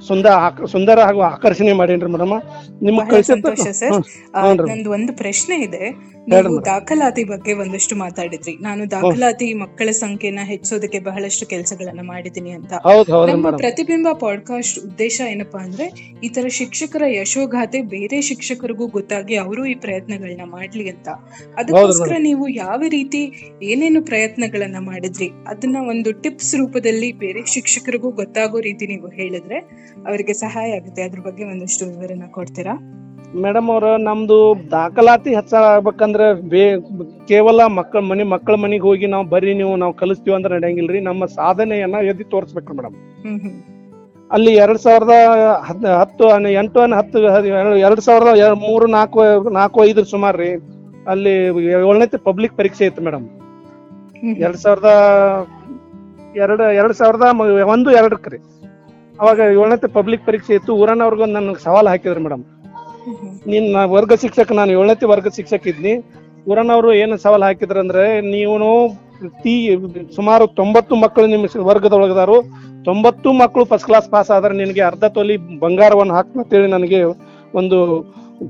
ಸುಂದರ 0.07 0.29
ಸುಂದರ 0.65 0.99
ಹಾಗೂ 0.99 1.21
ಆಕರ್ಷಣೆ 1.21 1.73
ಮಾಡೇನ್ರಿ 1.73 2.11
ಮೇಡಮ್? 2.11 2.41
ನಿಮ್ಗೆ 2.83 3.11
ಬಹಳ 3.11 3.21
ಸಂತೋಷ 3.21 3.59
ಸರ್. 3.59 4.03
ಆ, 4.35 4.41
ಹ್ಞೂನ್ರಿ. 4.41 4.75
ನಂದು 4.75 4.91
ಒಂದು 4.91 5.13
ಪ್ರಶ್ನೆ 5.13 5.55
ಇದೆ. 5.55 6.09
ನೀವು 6.27 6.65
ದಾಖಲಾತಿ 6.65 7.23
ಬಗ್ಗೆ 7.23 7.53
ಒಂದಷ್ಟು 7.53 7.95
ಮಾತಾಡಿದ್ರಿ. 7.95 8.57
ನಾನು 8.61 8.91
ದಾಖಲಾತಿ 8.91 9.53
ಮಕ್ಕಳ 9.53 9.91
ಸಂಖ್ಯೆನ 9.91 10.39
ಹೆಚ್ಚೋದಕ್ಕೆ 10.43 10.99
ಬಹಳಷ್ಟು 10.99 11.45
ಕೆಲಸಗಳನ್ನ 11.45 11.99
ಮಾಡಿದ್ದೀನಿ 12.03 12.49
ಅಂತ. 12.49 12.73
ಹೌದು 12.73 13.11
ಹೌದ್ರಿ 13.11 13.31
ನಮ್ಮ 13.31 13.45
ಮೇಡಮ್. 13.45 13.59
ಪ್ರತಿಬಿಂಬ 13.59 14.07
ಪಾಡ್ಕಾಸ್ಟ್ 14.11 14.79
ಉದ್ದೇಶ 14.79 15.21
ಏನಪ್ಪಾ 15.29 15.59
ಅಂದ್ರೆ 15.59 16.15
ಈ 16.23 16.29
ತರ 16.29 16.47
ಶಿಕ್ಷಕರ 16.47 17.01
ಯಶೋಗಾಥೆ 17.07 17.81
ಬೇರೆ 17.81 18.21
ಶಿಕ್ಷಕರಿಗೂ 18.21 18.87
ಗೊತ್ತಾಗಿ 18.87 19.35
ಅವರು 19.35 19.65
ಈ 19.65 19.75
ಪ್ರಯತ್ನಗಳನ್ನ 19.75 20.41
ಮಾಡ್ಲಿ 20.45 20.89
ಅಂತ. 20.89 21.09
ಅದಕ್ಕೋಸ್ಕರ 21.57 22.15
ನೀವು 22.19 22.47
ಯಾವ 22.47 22.83
ರೀತಿ 22.89 23.33
ಏನೇನು 23.63 24.03
ಪ್ರಯತ್ನಗಳನ್ನ 24.03 24.77
ಮಾಡಿದ್ರಿ? 24.79 25.29
ಅದನ್ನ 25.47 25.77
ಒಂದು 25.89 26.11
ಟಿಪ್ಸ್ 26.11 26.55
ರೂಪದಲ್ಲಿ 26.55 27.11
ಬೇರೆ 27.11 27.45
ಶಿಕ್ಷಕರಿಗೂ 27.45 28.11
ಗೊತ್ತಾಗೋ 28.11 28.59
ರೀತಿ 28.59 28.87
ನೀವು 28.87 29.07
ಹೇಳಿದ್ರೆ 29.07 29.88
ಅವರಿಗೆ 30.07 30.33
ಸಹಾಯ 30.43 30.77
ಆಗುತ್ತೆ. 30.77 31.01
ಅದ್ರ 31.07 31.19
ಬಗ್ಗೆ 31.27 31.43
ಒಂದಷ್ಟು 31.51 31.83
ವಿವರನ 31.91 32.27
ಕೊಡ್ತೀರಾ? 32.37 32.73
ಮೇಡಮ್ 33.43 33.67
ಅವ್ರ 33.73 33.87
ನಮ್ದು 34.07 34.37
ದಾಖಲಾತಿ 34.71 35.31
ಹೆಚ್ಚಾಗ್ಬೇಕಂದ್ರೆ 35.35 36.27
ಬೇ 36.51 36.61
ಕೇವಲ 37.31 37.65
ಮಕ್ಕಳ 37.79 37.99
ಮನೆ 38.11 38.23
ಮಕ್ಕಳ 38.33 38.55
ಮನೆಗೆ 38.63 38.85
ಹೋಗಿ 38.89 39.07
ನಾವು 39.13 39.25
ಬರೀ 39.33 39.51
ನೀವು 39.59 39.73
ನಾವು 39.83 39.93
ಕಲಿಸ್ತೀವಿ 40.01 40.35
ಅಂದ್ರೆ 40.35 40.53
ನಡೆಯಂಗಿಲ್ರಿ 40.55 40.99
ನಮ್ಮ 41.09 41.25
ಸಾಧನೆಯನ್ನ 41.39 41.97
ಎದ್ದು 42.11 42.25
ತೋರಿಸ್ಬೇಕು 42.33 42.77
ಮೇಡಮ್. 42.79 42.95
ಅಲ್ಲಿ 44.31 44.51
ಎರಡ್ 44.63 44.81
ಸಾವಿರದ 44.85 45.13
ಹತ್ತು 46.01 46.25
ಎಂಟು 46.61 46.81
ಹತ್ತು 46.99 47.19
ಎರಡ್ 47.85 48.01
ಸಾವಿರದ 48.07 48.49
ಮೂರು 48.65 48.87
ನಾಲ್ಕು 48.97 49.21
ನಾಲ್ಕು 49.59 49.85
ಐದು 49.89 50.03
ಸುಮಾರು 50.13 50.37
ರೀ. 50.43 50.49
ಅಲ್ಲಿ 51.13 51.33
ಏಳನೇ 51.75 52.07
ಪಬ್ಲಿಕ್ 52.29 52.57
ಪರೀಕ್ಷೆ 52.59 52.87
ಇತ್ತು 52.89 53.03
ಮೇಡಮ್. 53.07 53.27
ಎರಡ್ 54.45 54.59
ಸಾವಿರದ 54.63 54.89
ಎರಡು 56.43 56.63
ಎರಡ್ 56.79 56.95
ಸಾವಿರದ 57.01 57.27
ಒಂದು 57.75 57.91
ಎರಡಕ್ಕೆ 57.99 58.31
ರೀ. 58.35 58.39
ಅವಾಗ 59.21 59.39
ಏಳನೇ 59.61 59.77
ಪಬ್ಲಿಕ್ 59.99 60.23
ಪರೀಕ್ಷೆ 60.27 60.53
ಇತ್ತು. 60.57 60.71
ಊರನ್ನವ್ರಿಗೆ 60.81 61.23
ಒಂದು 61.25 61.35
ನನಗೆ 61.39 61.61
ಸವಾಲ್ 61.65 61.89
ಹಾಕಿದ್ರು 61.91 62.21
ಮೇಡಮ್ 62.25 62.43
ಹ್ಮ್ 63.03 63.17
ಹ್ಮ್ 63.19 63.33
ನೀನ್ 63.51 63.67
ನಾ 63.75 63.81
ವರ್ಗ 63.97 64.13
ಶಿಕ್ಷಕ, 64.23 64.49
ನಾನು 64.59 64.71
ಏಳನೇ 64.77 65.07
ವರ್ಗ 65.13 65.27
ಶಿಕ್ಷಕ 65.37 65.63
ಇದ್ನಿ. 65.71 65.93
ಊರನವರು 66.51 66.89
ಏನು 67.01 67.15
ಸವಾಲ್ 67.23 67.45
ಹಾಕಿದ್ರಂದ್ರೆ 67.47 68.05
ನೀವು 68.33 68.55
ತೀ 69.43 69.53
ಸುಮಾರು 70.17 70.43
ತೊಂಬತ್ತು 70.59 70.93
ಮಕ್ಕಳು 71.03 71.27
ನಿಮ್ಮ 71.33 71.45
ವರ್ಗದೊಳಗದಾರು. 71.69 72.37
ತೊಂಬತ್ತು 72.87 73.29
ಮಕ್ಕಳು 73.41 73.63
ಫಸ್ಟ್ 73.71 73.87
ಕ್ಲಾಸ್ 73.89 74.07
ಪಾಸ್ 74.13 74.29
ಆದ್ರೆ 74.35 74.53
ನಿನಗೆ 74.61 74.81
ಅರ್ಧ 74.89 75.05
ತೊಲಿ 75.17 75.35
ಬಂಗಾರವನ್ನು 75.63 76.13
ಹಾಕ್ತೇಳಿ 76.17 76.69
ನನಗೆ 76.75 76.99
ಒಂದು 77.59 77.77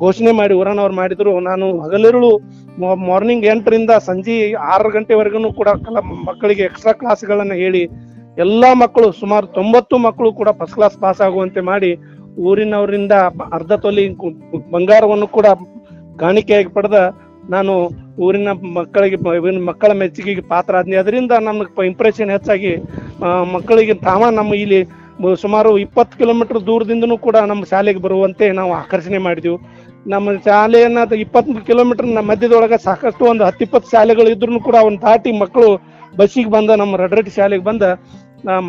ಘೋಷಣೆ 0.04 0.32
ಮಾಡಿ 0.40 0.54
ಊರನವ್ರು 0.60 0.96
ಮಾಡಿದ್ರು. 1.02 1.32
ನಾನು 1.50 1.66
ಹಗಲಿರುಳು 1.84 2.32
ಮಾರ್ನಿಂಗ್ 3.08 3.46
ಎಂಟರಿಂದ 3.54 3.92
ಸಂಜೆ 4.10 4.36
ಆರು 4.74 4.90
ಗಂಟೆವರೆಗೂ 4.98 5.52
ಕೂಡ 5.60 5.70
ಮಕ್ಕಳಿಗೆ 6.28 6.64
ಎಕ್ಸ್ಟ್ರಾ 6.70 6.94
ಕ್ಲಾಸ್ಗಳನ್ನ 7.02 7.56
ಹೇಳಿ 7.64 7.82
ಎಲ್ಲಾ 8.38 8.70
ಮಕ್ಕಳು, 8.82 9.08
ಸುಮಾರು 9.22 9.48
ತೊಂಬತ್ತು 9.58 9.96
ಮಕ್ಕಳು 10.06 10.30
ಕೂಡ 10.40 10.50
ಫಸ್ಟ್ 10.60 10.76
ಕ್ಲಾಸ್ 10.76 10.98
ಪಾಸ್ 11.04 11.22
ಆಗುವಂತೆ 11.28 11.62
ಮಾಡಿ 11.72 11.92
ಊರಿನವರಿಂದ 12.50 13.14
ಅರ್ಧ 13.58 13.74
ತೊಲಿ 13.86 14.04
ಬಂಗಾರವನ್ನು 14.76 15.28
ಕೂಡ 15.38 15.48
ಕಾಣಿಕೆಯಾಗಿ 16.22 16.70
ಪಡೆದ 16.78 17.00
ನಾನು 17.50 17.74
ಊರಿನ 18.26 18.50
ಮಕ್ಕಳಿಗೆ 18.78 19.18
ಮಕ್ಕಳ 19.70 19.92
ಮೆಚ್ಚುಗೆಗೆ 20.02 20.44
ಪಾತ್ರ 20.54 20.80
ಆದ್ನಿ 20.80 20.96
ಅದರಿಂದ 21.02 21.34
ನಮ್ಗೆ 21.48 21.86
ಇಂಪ್ರೆಷನ್ 21.92 22.34
ಹೆಚ್ಚಾಗಿ 22.36 22.74
ಮಕ್ಕಳಿಗೆ 23.56 23.96
ತಾವ 24.08 24.30
ನಮ್ಮ 24.40 24.54
ಇಲ್ಲಿ 24.64 24.82
ಸುಮಾರು 25.44 25.70
ಇಪ್ಪತ್ತು 25.86 26.14
ಕಿಲೋಮೀಟರ್ 26.20 26.60
ದೂರದಿಂದನೂ 26.68 27.16
ಕೂಡ 27.28 27.38
ನಮ್ಮ 27.52 27.64
ಶಾಲೆಗೆ 27.72 28.02
ಬರುವಂತೆ 28.06 28.46
ನಾವು 28.60 28.72
ಆಕರ್ಷಣೆ 28.82 29.20
ಮಾಡಿದ್ವಿ. 29.26 29.56
ನಮ್ಮ 30.14 30.36
ಶಾಲೆಯನ್ನ 30.46 31.00
ಇಪ್ಪತ್ತು 31.26 31.62
ಕಿಲೋಮೀಟರ್ 31.70 32.08
ಮಧ್ಯದೊಳಗೆ 32.30 32.78
ಸಾಕಷ್ಟು 32.86 33.26
ಒಂದು 33.32 33.44
ಹತ್ತಿಪ್ಪತ್ತು 33.48 33.90
ಶಾಲೆಗಳು 33.96 34.30
ಇದ್ರೂ 34.36 34.60
ಕೂಡ 34.68 34.76
ಅವನ್ನ 34.84 35.00
ದಾಟಿ 35.08 35.32
ಮಕ್ಕಳು 35.44 35.70
ಬಸ್ಸಿಗೆ 36.18 36.52
ಬಂದ, 36.58 36.70
ನಮ್ಮ 36.82 36.94
ರಡ್ರಟ್ಟಿ 37.04 37.32
ಶಾಲೆಗೆ 37.38 37.64
ಬಂದ 37.64 37.84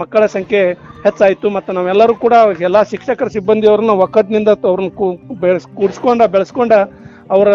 ಮಕ್ಕಳ 0.01 0.23
ಸಂಖ್ಯೆ 0.27 0.63
ಹೆಚ್ಚಾಯಿತು. 1.05 1.51
ಮತ್ತು 1.57 1.71
ನಾವೆಲ್ಲರೂ 1.73 2.15
ಕೂಡ 2.25 2.35
ಎಲ್ಲ 2.67 2.79
ಶಿಕ್ಷಕರ 2.93 3.29
ಸಿಬ್ಬಂದಿಯವ್ರನ್ನ 3.37 3.93
ಒಕ್ಕಟ್ಟಿನಿಂದ 4.05 4.51
ಅವ್ರನ್ನ 4.71 4.91
ಬೆಳೆಸ್, 5.45 5.69
ಕೂಡಿಸ್ಕೊಂಡ, 5.79 6.23
ಬೆಳೆಸ್ಕೊಂಡ 6.35 6.73
ಅವರ 7.37 7.49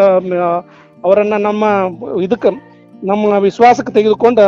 ಅವರನ್ನ 1.07 1.35
ನಮ್ಮ 1.47 1.63
ಇದಕ್ಕೆ, 2.27 2.51
ನಮ್ಮ 3.03 3.33
ವಿಶ್ವಾಸಕ್ಕೆ 3.47 3.93
ತೆಗೆದುಕೊಂಡ 3.93 4.39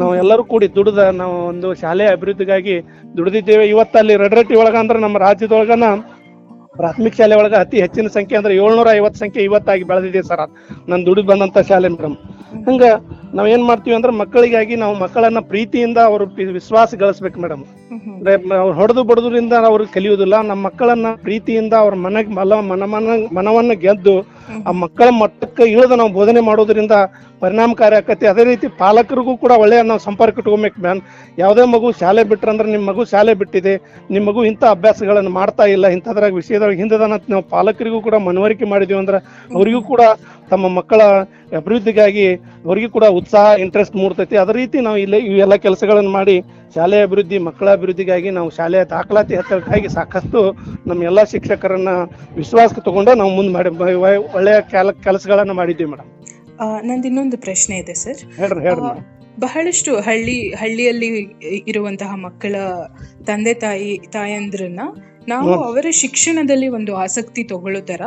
ನಾವು 0.00 0.12
ಎಲ್ಲರೂ 0.16 0.42
ಕೂಡಿ 0.50 0.66
ದುಡಿದ 0.76 1.02
ನಾವು 1.20 1.34
ಒಂದು 1.46 1.68
ಶಾಲೆಯ 1.80 2.10
ಅಭಿವೃದ್ಧಿಗಾಗಿ 2.16 2.74
ದುಡಿದಿದ್ದೇವೆ. 3.16 3.64
ಇವತ್ತಲ್ಲಿ 3.68 4.14
ರಡ್ರಟ್ಟಿ 4.22 4.54
ಒಳಗ 4.62 4.76
ಅಂದ್ರೆ 4.82 4.98
ನಮ್ಮ 4.98 5.16
ರಾಜ್ಯದೊಳಗನ 5.18 5.88
ಪ್ರಾಥಮಿಕ 6.76 7.14
ಶಾಲೆ 7.20 7.34
ಒಳಗ 7.34 7.54
ಅತಿ 7.54 7.80
ಹೆಚ್ಚಿನ 7.80 8.06
ಸಂಖ್ಯೆ 8.06 8.36
ಅಂದ್ರೆ 8.38 8.54
ಏಳ್ನೂರ 8.56 8.88
ಐವತ್ತು 8.92 9.18
ಸಂಖ್ಯೆ 9.18 9.42
ಇವತ್ತಾಗಿ 9.44 9.84
ಬೆಳೆದಿದೆ 9.90 10.22
ಸರ್. 10.28 10.44
ನಾನು 10.88 11.02
ದುಡಿದು 11.06 11.28
ಬಂದಂತ 11.28 11.58
ಶಾಲೆ 11.70 11.88
ಮೇಡಮ್. 11.88 12.16
ಹಂಗ 12.68 12.82
ನಾವ್ 13.32 13.46
ಏನ್ 13.48 13.62
ಮಾಡ್ತೀವಿ 13.62 13.94
ಅಂದ್ರೆ 13.96 14.12
ಮಕ್ಕಳಿಗಾಗಿ 14.14 14.74
ನಾವು 14.76 14.94
ಮಕ್ಕಳನ್ನ 14.96 15.40
ಪ್ರೀತಿಯಿಂದ 15.50 15.98
ಅವ್ರ 16.08 16.22
ವಿಶ್ವಾಸ 16.52 16.94
ಗಳಿಸ್ಬೇಕು 16.94 17.38
ಮೇಡಮ್ 17.40 17.62
ಅಂದ್ರೆ 18.12 18.32
ಅವ್ರು 18.56 18.74
ಹೊಡೆದು 18.74 19.02
ಬಡದ್ರಿಂದ 19.02 19.54
ಅವ್ರು 19.68 19.84
ಕಲಿಯುವುದಿಲ್ಲ. 19.94 20.36
ನಮ್ಮ 20.42 20.60
ಮಕ್ಕಳನ್ನ 20.62 21.08
ಪ್ರೀತಿಯಿಂದ 21.22 21.74
ಅವ್ರ 21.82 21.94
ಮನ 22.02 22.16
ಮಲ 22.38 22.60
ಮನ 22.70 22.84
ಮನ 22.86 23.06
ಮನವನ್ನ 23.32 23.74
ಗೆದ್ದು 23.82 24.14
ಆ 24.66 24.72
ಮಕ್ಕಳ 24.82 25.08
ಮಟ್ಟಕ್ಕೆ 25.20 25.64
ಇಳಿದು 25.72 25.96
ನಾವು 25.96 26.12
ಬೋಧನೆ 26.12 26.40
ಮಾಡೋದ್ರಿಂದ 26.40 26.96
ಪರಿಣಾಮಕಾರಿ 27.42 27.96
ಆಕತಿ 28.00 28.26
ಅದೇ 28.32 28.44
ರೀತಿ 28.50 28.66
ಪಾಲಕರಿಗೂ 28.82 29.32
ಕೂಡ 29.44 29.52
ಒಳ್ಳೆಯ 29.62 29.82
ನಾವು 29.90 30.00
ಸಂಪರ್ಕ 30.08 30.40
ಇಟ್ಕೊಬೇಕು 30.42 30.78
ಮ್ಯಾನ್. 30.84 31.00
ಯಾವುದೇ 31.42 31.64
ಮಗು 31.74 31.88
ಶಾಲೆ 32.00 32.22
ಬಿಟ್ರಂದ್ರೆ 32.30 32.68
ನಿಮ್ಮ 32.74 32.84
ಮಗು 32.90 33.04
ಶಾಲೆ 33.12 33.32
ಬಿಟ್ಟಿದೆ, 33.40 33.74
ನಿಮ್ಮ 34.14 34.24
ಮಗು 34.30 34.42
ಇಂಥ 34.50 34.62
ಅಭ್ಯಾಸಗಳನ್ನು 34.76 35.32
ಮಾಡ್ತಾ 35.40 35.66
ಇಲ್ಲ, 35.74 35.86
ಇಂಥದ್ರಾಗ 35.96 36.32
ವಿಷಯದೊಳಗೆ 36.40 36.80
ಹಿಂದದ 36.82 37.06
ನಾವು 37.34 37.44
ಪಾಲಕರಿಗೂ 37.54 38.00
ಕೂಡ 38.06 38.16
ಮನವರಿಕೆ 38.28 38.68
ಮಾಡಿದೀವಿ 38.72 39.00
ಅಂದ್ರೆ 39.02 39.20
ಅವರಿಗೂ 39.56 39.82
ಕೂಡ 39.92 40.02
ತಮ್ಮ 40.52 40.66
ಮಕ್ಕಳ 40.78 41.00
ಅಭಿವೃದ್ಧಿಗಾಗಿ 41.60 42.26
ಅವರಿಗೂ 42.66 42.88
ಕೂಡ 42.96 43.06
ಉತ್ಸಾಹ 43.20 43.46
ಇಂಟ್ರೆಸ್ಟ್ 43.64 43.96
ಮೂಡ್ತೈತಿ. 44.02 44.36
ಅದೇ 44.42 44.54
ರೀತಿ 44.60 44.78
ನಾವು 44.86 44.98
ಇಲ್ಲಿ 45.04 45.20
ಇವೆಲ್ಲ 45.30 45.56
ಕೆಲಸಗಳನ್ನು 45.66 46.12
ಮಾಡಿ 46.18 46.36
ಶಾಲೆ 46.76 46.98
ಅಭಿವೃದ್ಧಿ, 47.06 47.38
ಮಕ್ಕಳ 47.48 47.68
ಅಭಿವೃದ್ಧಿಗಾಗಿ 47.78 48.30
ನಾವು 48.38 48.50
ಶಾಲೆಯ 48.58 48.84
ದಾಖಲಾತಿ 48.94 49.34
ಹತ್ತಿರಕ್ಕಾಗಿ 49.40 49.88
ಸಾಕಷ್ಟು 49.98 50.42
ನಮ್ಮ 50.90 51.00
ಎಲ್ಲ 51.10 51.22
ಶಿಕ್ಷಕರನ್ನ 51.32 51.92
ವಿಶ್ವಾಸಕ್ಕೆ 52.40 52.84
ತಗೊಂಡು 52.88 53.14
ನಾವು 53.22 53.32
ಮುಂದೆ 53.38 53.52
ಮಾಡಿ, 53.56 53.70
ಒಳ್ಳೆಯ 54.38 54.58
ಕೆಲ, 54.74 54.90
ಕೆಲಸಗಳನ್ನ 55.06 55.54
ಮಾಡಿದ್ದೀವಿ 55.60 55.90
ಮೇಡಮ್. 55.94 56.10
ನಂದು 56.82 57.08
ಇನ್ನೊಂದು 57.08 57.38
ಪ್ರಶ್ನೆ 57.38 57.76
ಇದೆ 57.76 57.94
ಸರ್. 57.94 58.20
ಬಹಳಷ್ಟು 59.40 60.00
ಹಳ್ಳಿ 60.00 60.48
ಹಳ್ಳಿಯಲ್ಲಿ 60.48 61.36
ಇರುವಂತಹ 61.66 62.16
ಮಕ್ಕಳ 62.16 62.54
ತಂದೆ 63.26 63.54
ತಾಯಿ 63.54 64.00
ತಾಯಂದ್ರನ್ನ 64.12 64.80
ನಾವು 65.28 65.52
ಅವರ 65.52 65.86
ಶಿಕ್ಷಣದಲ್ಲಿ 65.90 66.68
ಒಂದು 66.68 66.96
ಆಸಕ್ತಿ 66.96 67.44
ತಗೊಳ್ಳೋ 67.44 67.80
ತರ 67.80 68.00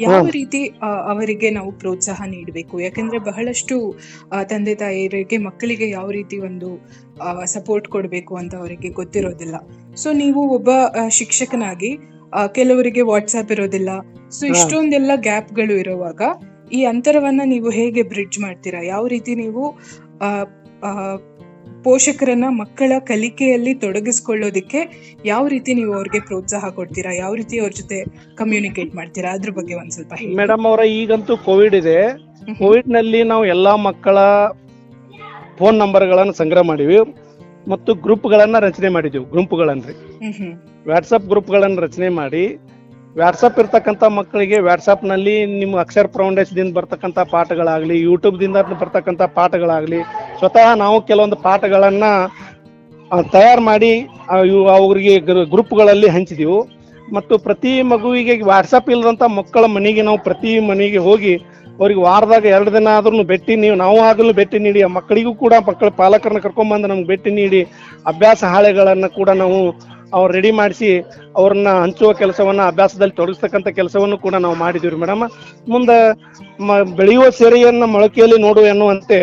ಯಾವ 0.00 0.26
ರೀತಿ 0.28 0.66
ಅವರಿಗೆ 1.08 1.50
ನಾವು 1.50 1.72
ಪ್ರೋತ್ಸಾಹ 1.72 2.22
ನೀಡಬೇಕು? 2.26 2.80
ಯಾಕಂದ್ರೆ 2.80 3.18
ಬಹಳಷ್ಟು 3.18 3.98
ತಂದೆ 4.44 4.74
ತಾಯಿಯರಿಗೆ 4.74 5.36
ಮಕ್ಕಳಿಗೆ 5.36 5.90
ಯಾವ 5.90 6.10
ರೀತಿ 6.10 6.38
ಒಂದು 6.38 6.88
ಸಪೋರ್ಟ್ 7.44 7.88
ಕೊಡಬೇಕು 7.88 8.36
ಅಂತ 8.36 8.54
ಅವರಿಗೆ 8.54 8.88
ಗೊತ್ತಿರೋದಿಲ್ಲ. 8.88 9.54
ಸೊ 9.94 10.12
ನೀವು 10.12 10.48
ಒಬ್ಬ 10.48 10.70
ಶಿಕ್ಷಕನಾಗಿ 11.08 11.98
ಕೆಲವರಿಗೆ 12.54 13.00
ವಾಟ್ಸ್ಆಪ್ 13.00 13.52
ಇರೋದಿಲ್ಲ. 13.52 13.88
ಸೊ. 14.30 14.46
ಇಷ್ಟೊಂದೆಲ್ಲ 14.46 15.10
ಗ್ಯಾಪ್ಗಳು 15.16 15.72
ಇರುವಾಗ 15.72 16.22
ಈ 16.72 16.84
ಅಂತರವನ್ನ 16.84 17.40
ನೀವು 17.44 17.70
ಹೇಗೆ 17.70 18.02
ಬ್ರಿಡ್ಜ್ 18.02 18.38
ಮಾಡ್ತೀರಾ? 18.38 18.82
ಯಾವ 18.82 19.06
ರೀತಿ 19.06 19.34
ನೀವು 19.34 19.78
ಪೋಷಕರನ್ನ 21.82 22.44
ಮಕ್ಕಳ 22.48 22.92
ಕಲಿಕೆಯಲ್ಲಿ 22.98 23.74
ತೊಡಗಿಸ್ಕೊಳ್ಳೋದಿಕ್ಕೆ 23.74 25.12
ಯಾವ 25.24 25.48
ರೀತಿ 25.48 25.74
ನೀವು 25.74 25.94
ಅವ್ರಿಗೆ 25.94 26.20
ಪ್ರೋತ್ಸಾಹ 26.20 26.68
ಕೊಡ್ತೀರಾ? 26.68 27.14
ಯಾವ 27.14 27.34
ರೀತಿ 27.34 27.58
ಅವ್ರ 27.58 27.72
ಜೊತೆ 27.76 28.04
ಕಮ್ಯುನಿಕೇಟ್ 28.36 28.94
ಮಾಡ್ತೀರಾ? 28.94 29.32
ಅದ್ರ 29.32 29.50
ಬಗ್ಗೆ 29.50 29.74
ಒಂದ್ 29.74 29.90
ಸ್ವಲ್ಪ 29.90 30.12
ಮೇಡಮ್ 30.36 30.66
ಅವರ 30.66 30.80
ಈಗಂತೂ 30.80 31.36
ಕೋವಿಡ್ 31.36 31.74
ಇದೆ. 31.74 31.98
ಕೋವಿಡ್ನಲ್ಲಿ 32.58 33.22
ನಾವು 33.22 33.46
ಎಲ್ಲಾ 33.46 33.76
ಮಕ್ಕಳ 33.76 34.18
ಫೋನ್ 35.58 35.78
ನಂಬರ್ಗಳನ್ನು 35.78 36.32
ಸಂಗ್ರಹ 36.32 36.60
ಮಾಡಿವಿ 36.60 36.98
ಮತ್ತು 37.68 37.94
ಗ್ರೂಪ್ಗಳನ್ನ 37.94 38.58
ರಚನೆ 38.58 38.88
ಮಾಡಿದೆವು. 38.88 39.26
ಹ್ಮ್ 39.26 40.54
ವಾಟ್ಸಪ್ 40.88 41.26
ಗ್ರೂಪ್ಗಳನ್ನು 41.26 41.80
ರಚನೆ 41.80 42.08
ಮಾಡಿ 42.08 42.58
ವಾಟ್ಸಪ್ 43.20 43.58
ಇರ್ತಕ್ಕಂಥ 43.60 44.04
ಮಕ್ಕಳಿಗೆ 44.16 44.56
ವ್ಯಾಟ್ಸಪ್ನಲ್ಲಿ 44.66 45.34
ನಿಮ್ಮ 45.60 45.74
ಅಕ್ಷರ 45.82 46.06
ಫೌಂಡೇಶನ್ದಿಂದ 46.16 46.72
ಬರ್ತಕ್ಕಂಥ 46.78 47.18
ಪಾಠಗಳಾಗಲಿ 47.34 47.96
ಯೂಟ್ಯೂಬ್ದಿಂದ 48.08 48.58
ಬರ್ತಕ್ಕಂಥ 48.80 49.22
ಪಾಠಗಳಾಗಲಿ, 49.38 50.00
ಸ್ವತಃ 50.40 50.68
ನಾವು 50.82 50.96
ಕೆಲವೊಂದು 51.10 51.38
ಪಾಠಗಳನ್ನು 51.46 52.12
ತಯಾರು 53.34 53.62
ಮಾಡಿ 53.70 53.92
ಅವ್ರಿಗೆ 54.76 55.14
ಗ್ರೂಪ್ಗಳಲ್ಲಿ 55.54 56.10
ಹಂಚಿದೆವು. 56.16 56.60
ಮತ್ತು 57.16 57.34
ಪ್ರತಿ 57.46 57.72
ಮಗುವಿಗೆ 57.94 58.34
ವಾಟ್ಸಪ್ 58.50 58.92
ಇಲ್ಲದಂಥ 58.94 59.24
ಮಕ್ಕಳ 59.40 59.64
ಮನೆಗೆ 59.76 60.02
ನಾವು 60.08 60.20
ಪ್ರತಿ 60.28 60.52
ಮನೆಗೆ 60.70 61.00
ಹೋಗಿ, 61.08 61.34
ಅವ್ರಿಗೆ 61.80 62.00
ವಾರದಾಗ 62.08 62.44
ಎರಡು 62.56 62.70
ದಿನ 62.76 62.88
ಆದ್ರೂ 62.98 63.24
ಭೇಟಿ 63.32 63.52
ನೀವು 63.64 63.76
ನಾವು 63.84 63.98
ಆಗಲು 64.10 64.32
ಭೇಟಿ 64.38 64.58
ನೀಡಿ, 64.66 64.80
ಆ 64.86 64.90
ಮಕ್ಕಳಿಗೂ 64.98 65.32
ಕೂಡ 65.42 65.54
ಮಕ್ಕಳ 65.68 65.88
ಪಾಲಕರನ್ನ 66.00 66.40
ಕರ್ಕೊಂಬಂದು 66.46 66.88
ನಮ್ಗೆ 66.92 67.08
ಭೇಟಿ 67.12 67.32
ನೀಡಿ, 67.40 67.60
ಅಭ್ಯಾಸ 68.12 68.40
ಹಾಳೆಗಳನ್ನು 68.54 69.10
ಕೂಡ 69.18 69.30
ನಾವು 69.42 69.60
ಅವ್ರು 70.14 70.34
ರೆಡಿ 70.34 70.50
ಮಾಡಿಸಿ 70.50 71.00
ಅವ್ರನ್ನ 71.36 71.68
ಹಂಚುವ 71.68 72.12
ಕೆಲಸವನ್ನ 72.12 72.62
ಅಭ್ಯಾಸದಲ್ಲಿ 72.62 73.14
ತೊಡಗಿಸ್ತಕ್ಕಂಥ 73.14 73.68
ಕೆಲಸವನ್ನು 73.68 74.18
ಕೂಡ 74.18 74.34
ನಾವು 74.34 74.54
ಮಾಡಿದೀವಿ 74.54 74.96
ಮೇಡಮ್. 74.96 75.22
ಮುಂದೆ 75.68 75.98
ಬೆಳೆಯುವ 76.96 77.30
ಸೆರೆಯನ್ನ 77.30 77.84
ಮೊಳಕೆಯಲ್ಲಿ 77.84 78.42
ನೋಡು 78.42 78.60
ಎನ್ನುವಂತೆ 78.60 79.18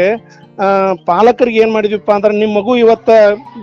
ಪಾಲಕರಿಗೆ 1.08 1.60
ಏನ್ 1.64 1.72
ಮಾಡಿದ್ವಿಪ್ಪ 1.74 2.10
ಅಂದ್ರೆ 2.16 2.34
ನಿಮ್ಮ 2.42 2.54
ಮಗು 2.58 2.74
ಇವತ್ತ 2.76 3.10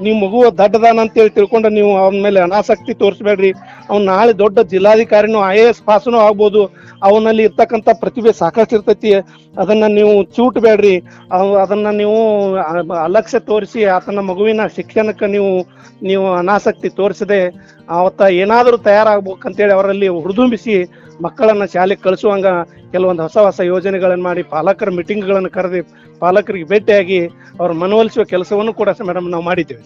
ನಿಮ್ಮ 0.07 0.17
ಮಗು 0.25 0.39
ದಡ್ಡದಾನ 0.61 0.99
ಅಂತೇಳಿ 1.05 1.33
ತಿಳ್ಕೊಂಡು 1.37 1.69
ನೀವು 1.77 1.91
ಅವನ 2.03 2.23
ಮೇಲೆ 2.27 2.41
ಅನಾಸಕ್ತಿ 2.47 2.93
ತೋರಿಸ್ಬೇಡ್ರಿ. 3.03 3.51
ಅವ್ನ 3.91 4.03
ನಾಳೆ 4.13 4.33
ದೊಡ್ಡ 4.43 4.59
ಜಿಲ್ಲಾಧಿಕಾರಿನೂ 4.73 5.41
ಐ 5.49 5.59
ಎ 5.59 5.67
ಎಸ್ 5.73 5.83
ಪಾಸನು 5.91 6.19
ಆಗ್ಬೋದು. 6.27 6.63
ಅವನಲ್ಲಿ 7.03 7.43
ಇರ್ತಕ್ಕಂಥ 7.49 7.89
ಪ್ರತಿಭೆ 8.03 8.33
ಸಾಕಷ್ಟು 8.43 8.77
ಇರ್ತೈತಿ. 8.79 9.13
ಅದನ್ನ 9.55 9.85
ನೀವು 9.99 10.15
ಚೂಟ್ಬೇಡ್ರಿ. 10.37 10.97
ಅದನ್ನ 11.63 11.89
ನೀವು 12.01 12.19
ಅಲಕ್ಷ್ಯ 13.07 13.41
ತೋರಿಸಿ 13.51 13.83
ಆತನ 13.97 14.25
ಮಗುವಿನ 14.31 14.67
ಶಿಕ್ಷಣಕ್ಕೆ 14.79 15.29
ನೀವು 15.37 15.53
ನೀವು 16.03 16.27
ಅನಾಸಕ್ತಿ 16.33 16.89
ತೋರಿಸದೆ 17.01 17.41
ಅವತ್ತ 17.99 18.21
ಏನಾದರೂ 18.43 18.77
ತಯಾರಾಗ್ಬೇಕಂತೇಳಿ 18.89 19.73
ಅವರಲ್ಲಿ 19.79 20.09
ಹುರಿದುಂಬಿಸಿ 20.25 20.77
ಮಕ್ಕಳನ್ನ 21.25 21.65
ಶಾಲೆಗೆ 21.73 22.03
ಕಳಿಸುವಂಗ 22.03 22.49
ಕೆಲವೊಂದು 22.93 23.23
ಹೊಸ 23.23 23.39
ಹೊಸ 23.47 23.61
ಯೋಜನೆಗಳನ್ನು 23.73 24.25
ಮಾಡಿ 24.25 24.43
ಪಾಲಕರ 24.53 24.91
ಮೀಟಿಂಗ್ಗಳನ್ನು 24.91 25.51
ಕರೆದು 25.57 25.81
ಪಾಲಕರಿಗೆ 26.21 26.67
ಭೇಟಿಯಾಗಿ 26.69 27.21
ಅವ್ರ 27.61 27.71
ಮನವೊಲಿಸುವ 27.73 28.25
ಕೆಲಸವನ್ನು 28.25 28.73
ಕೂಡ 28.75 28.89
ಮೇಡಮ್ 29.07 29.31
ನಾವು 29.31 29.45
ಮಾಡಿದ್ದೇವೆ. 29.45 29.85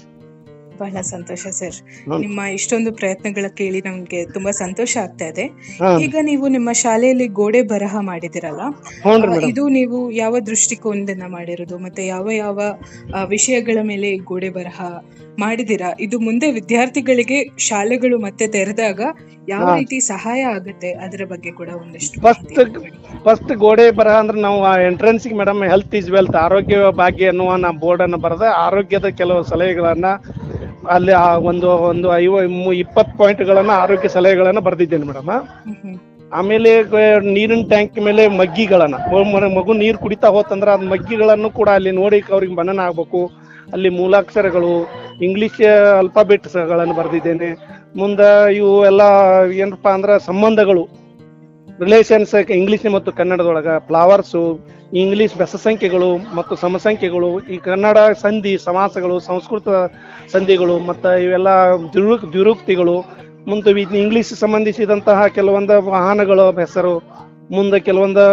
ಬಹಳ 0.81 1.01
ಸಂತೋಷ 1.13 1.43
ಸರ್. 1.59 1.79
ನಿಮ್ಮ 2.25 2.41
ಇಷ್ಟೊಂದು 2.57 2.91
ಪ್ರಯತ್ನಗಳ 2.93 3.47
ಕೇಳಿ 3.61 3.81
ನಮ್ಗೆ 3.87 4.21
ತುಂಬಾ 4.35 4.53
ಸಂತೋಷ 4.61 4.93
ಆಗ್ತಾ 5.05 5.27
ಇದೆ. 5.33 5.45
ಈಗ 6.07 6.17
ನೀವು 6.23 6.49
ನಿಮ್ಮ 6.49 6.71
ಶಾಲೆಯಲ್ಲಿ 6.83 7.29
ಗೋಡೆ 7.41 7.63
ಬರಹ 7.73 7.95
ಮಾಡಿದಿರಲ್ಲ 8.11 8.63
ಇದು 9.51 9.65
ನೀವು 9.79 9.99
ಯಾವ 10.15 10.35
ದೃಷ್ಟಿಕೋನದಿಂದ 10.51 11.27
ಮಾಡಿರೋದು 11.37 11.79
ಮತ್ತೆ 11.79 12.05
ಯಾವ 12.07 12.27
ಯಾವ 12.37 12.59
ವಿಷಯಗಳ 13.35 13.79
ಮೇಲೆ 13.83 14.11
ಗೋಡೆ 14.31 14.51
ಬರಹ 14.51 14.79
ಮಾಡಿದಿರಾ? 15.39 15.89
ಇದು 16.01 16.17
ಮುಂದೆ 16.21 16.49
ವಿದ್ಯಾರ್ಥಿಗಳಿಗೆ 16.53 17.39
ಶಾಲೆಗಳು 17.69 18.17
ಮತ್ತೆ 18.19 18.45
ತೆರೆದಾಗ 18.57 19.01
ಯಾವ 19.49 19.65
ರೀತಿ 19.75 19.97
ಸಹಾಯ 20.11 20.43
ಆಗುತ್ತೆ? 20.57 20.91
ಅದರ 21.05 21.23
ಬಗ್ಗೆ 21.33 21.51
ಕೂಡ 21.53 21.71
ಒಂದಷ್ಟು 21.81 22.21
ಫಸ್ಟ್ 23.27 23.53
ಗೋಡೆ 23.65 23.87
ಬರಹ 23.99 24.17
ಅಂದ್ರೆ 24.23 24.39
ನಾವು 24.41 24.59
entrance 24.87 25.27
madam 25.41 25.61
health 25.73 25.95
is 25.95 26.11
wealth 26.11 26.37
ಆರೋಗ್ಯ 26.45 26.77
ಭಾಗ್ಯ 27.01 27.31
ಅನ್ನುವ 27.33 27.57
ನಾ 27.57 27.71
ಬೋರ್ಡ್ 27.83 28.03
ಅನ್ನು 28.03 28.19
ಬರೆದ 28.19 28.47
ಆರೋಗ್ಯದ 28.67 29.09
ಕೆಲವು 29.21 29.43
ಸಲಹೆಗಳನ್ನ 29.45 30.09
ಅಲ್ಲಿ 30.91 31.13
ಆ 31.13 31.37
ಒಂದು 31.51 31.69
ಒಂದು 31.91 32.09
ಐವ 32.17 32.35
ಇಪ್ಪತ್ತು 32.75 33.19
ಪಾಯಿಂಟ್ಗಳನ್ನ 33.19 33.71
ಆರೋಗ್ಯ 33.71 34.09
ಸಲಹೆಗಳನ್ನ 34.09 34.59
ಬರ್ದಿದ್ದೇನೆ 34.59 35.07
ಮೇಡಮ್. 35.07 35.31
ಆಮೇಲೆ 36.33 36.71
ನೀರಿನ 37.35 37.63
ಟ್ಯಾಂಕ್ 37.69 37.99
ಮೇಲೆ 38.01 38.29
ಮಗ್ಗಿಗಳನ್ನ 38.29 38.95
ಮಗು 39.59 39.73
ನೀರು 39.73 39.99
ಕುಡಿತಾ 39.99 40.29
ಹೋತಂದ್ರ 40.29 40.69
ಅದ್ 40.69 40.87
ಮಗ್ಗಿಗಳನ್ನು 40.91 41.51
ಕೂಡ 41.51 41.69
ಅಲ್ಲಿ 41.69 41.91
ನೋಡಿ 41.91 42.21
ಅವ್ರಿಗೆ 42.33 42.55
ಮನನ 42.55 42.81
ಆಗ್ಬೇಕು. 42.81 43.21
ಅಲ್ಲಿ 43.73 43.89
ಮೂಲಾಕ್ಷರಗಳು 43.89 44.73
ಇಂಗ್ಲಿಷ್ 45.23 45.61
ಅಲ್ಫಾಬೆಟ್ಸ್ಗಳನ್ನು 45.99 46.95
ಬರೆದಿದ್ದೇನೆ. 46.95 47.51
ಮುಂದೆ 47.97 48.29
ಇವು 48.55 48.85
ಎಲ್ಲ 48.87 49.03
ಏನಪ್ಪಾ 49.63 49.91
ಅಂದ್ರೆ 49.91 50.15
ಸಂಬಂಧಗಳು 50.27 51.04
ರಿಲೇಷನ್ಸ್ 51.81 52.35
ಇಂಗ್ಲಿಷ್ 52.51 52.87
ಮತ್ತು 52.93 53.13
ಕನ್ನಡದೊಳಗ 53.13 53.69
ಫ್ಲವರ್ಸು 53.79 54.43
ಇಂಗ್ಲಿಷ್ 54.93 55.35
ಬೆಸ 55.35 55.57
ಸಂಖ್ಯೆಗಳು 55.57 56.11
ಮತ್ತು 56.37 56.57
ಸಮಸಂಖ್ಯೆಗಳು, 56.57 57.41
ಈ 57.41 57.57
ಕನ್ನಡ 57.57 57.99
ಸಂಧಿ, 58.23 58.59
ಸಮಾಸಗಳು, 58.59 59.21
ಸಂಸ್ಕೃತ 59.21 59.69
ಸಂಧಿಗಳು 60.33 60.79
ಮತ್ತು 60.79 61.23
ಇವೆಲ್ಲ 61.23 61.49
ದ್ವಿರುಕ್ 61.93 62.33
ದ್ವಿರುಕ್ತಿಗಳು 62.33 62.97
ಮುಂದೆ 63.49 63.71
ಇಂಗ್ಲಿಷ್ 63.81 64.33
ಸಂಬಂಧಿಸಿದಂತಹ 64.35 65.27
ಕೆಲವೊಂದು 65.27 65.83
ವಾಹನಗಳ 65.91 66.41
ಹೆಸರು, 66.41 66.95
ಮುಂದೆ 67.51 67.81
ಕೆಲವೊಂದು 67.81 68.25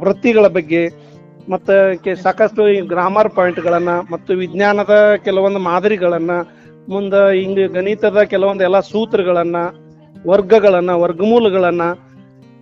ವೃತ್ತಿಗಳ 0.00 0.46
ಬಗ್ಗೆ 0.46 0.82
ಮತ್ತು 1.48 1.74
ಸಾಕಷ್ಟು 2.22 2.86
ಗ್ರಾಮರ್ 2.88 3.30
ಪಾಯಿಂಟ್ಗಳನ್ನು 3.30 4.12
ಮತ್ತು 4.12 4.34
ವಿಜ್ಞಾನದ 4.34 5.14
ಕೆಲವೊಂದು 5.24 5.58
ಮಾದರಿಗಳನ್ನು, 5.58 6.38
ಮುಂದೆ 6.88 7.40
ಹಿಂಗೆ 7.40 7.66
ಗಣಿತದ 7.68 8.22
ಕೆಲವೊಂದು 8.22 8.64
ಎಲ್ಲ 8.64 8.80
ಸೂತ್ರಗಳನ್ನು, 8.80 9.64
ವರ್ಗಗಳನ್ನು, 10.28 11.00
ವರ್ಗಮೂಲಗಳನ್ನ 11.00 11.82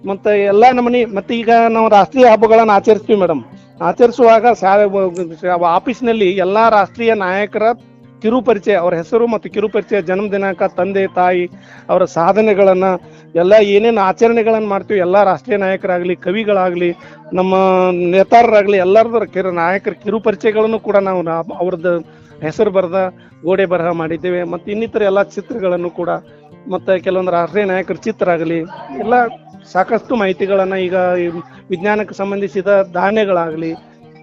ಮತ್ತೆ 0.06 0.44
ಎಲ್ಲ 0.44 0.64
ನಮನಿ, 0.72 1.04
ಮತ್ತೆ 1.04 1.34
ಈಗ 1.38 1.50
ನಾವು 1.68 1.88
ರಾಷ್ಟ್ರೀಯ 1.88 2.26
ಹಬ್ಬಗಳನ್ನು 2.26 2.72
ಆಚರಿಸ್ತೀವಿ 2.72 3.20
ಮೇಡಮ್. 3.20 3.42
ಆಚರಿಸುವಾಗ 3.82 4.46
ಆಫೀಸ್ನಲ್ಲಿ 5.66 6.30
ಎಲ್ಲಾ 6.30 6.68
ರಾಷ್ಟ್ರೀಯ 6.68 7.14
ನಾಯಕರ 7.14 7.62
ಕಿರು 8.22 8.42
ಪರಿಚಯ 8.42 8.74
ಅವರ 8.74 8.94
ಹೆಸರು 8.94 9.26
ಮತ್ತು 9.26 9.50
ಕಿರುಪರಿಚಯ 9.50 10.02
ಜನ್ಮ 10.02 10.32
ದಿನಾಂಕ 10.32 10.62
ತಂದೆ, 10.62 11.06
ತಾಯಿ, 11.06 11.44
ಅವರ 11.88 12.04
ಸಾಧನೆಗಳನ್ನ, 12.04 12.84
ಎಲ್ಲ 13.34 13.52
ಏನೇನು 13.52 14.00
ಆಚರಣೆಗಳನ್ನ 14.00 14.66
ಮಾಡ್ತೀವಿ, 14.66 15.00
ಎಲ್ಲ 15.00 15.22
ರಾಷ್ಟ್ರೀಯ 15.22 15.58
ನಾಯಕರಾಗ್ಲಿ, 15.58 16.16
ಕವಿಗಳಾಗ್ಲಿ, 16.16 16.90
ನಮ್ಮ 17.32 17.54
ನೇತಾರರಾಗ್ಲಿ 18.14 18.76
ಎಲ್ಲರದ 18.76 19.24
ಕಿರು, 19.24 19.50
ನಾಯಕರ 19.50 19.92
ಕಿರು 19.92 20.20
ಪರಿಚಯಗಳನ್ನು 20.20 20.78
ಕೂಡ 20.78 20.96
ನಾವು 20.96 21.22
ಅವ್ರದ್ದು 21.54 21.98
ಹೆಸರು 22.42 22.70
ಬರೆದ 22.70 23.14
ಗೋಡೆ 23.44 23.66
ಬರಹ 23.66 23.90
ಮಾಡಿದ್ದೇವೆ. 23.90 24.44
ಮತ್ತು 24.44 24.70
ಇನ್ನಿತರ 24.72 25.02
ಎಲ್ಲ 25.02 25.22
ಚಿತ್ರಗಳನ್ನು 25.22 25.90
ಕೂಡ, 25.90 26.08
ಮತ್ತೆ 26.68 26.98
ಕೆಲವೊಂದು 26.98 27.30
ರಾಷ್ಟ್ರೀಯ 27.30 27.64
ನಾಯಕರ 27.64 27.94
ಚಿತ್ರ 27.94 28.30
ಆಗಲಿ, 28.30 28.58
ಎಲ್ಲ 28.98 29.14
ಸಾಕಷ್ಟು 29.64 30.16
ಮಾಹಿತಿಗಳನ್ನ 30.16 30.74
ಈಗ 30.74 30.94
ವಿಜ್ಞಾನಕ್ಕೆ 31.70 32.14
ಸಂಬಂಧಿಸಿದ 32.14 32.90
ಧಾನ್ಯಗಳಾಗಲಿ 32.92 33.74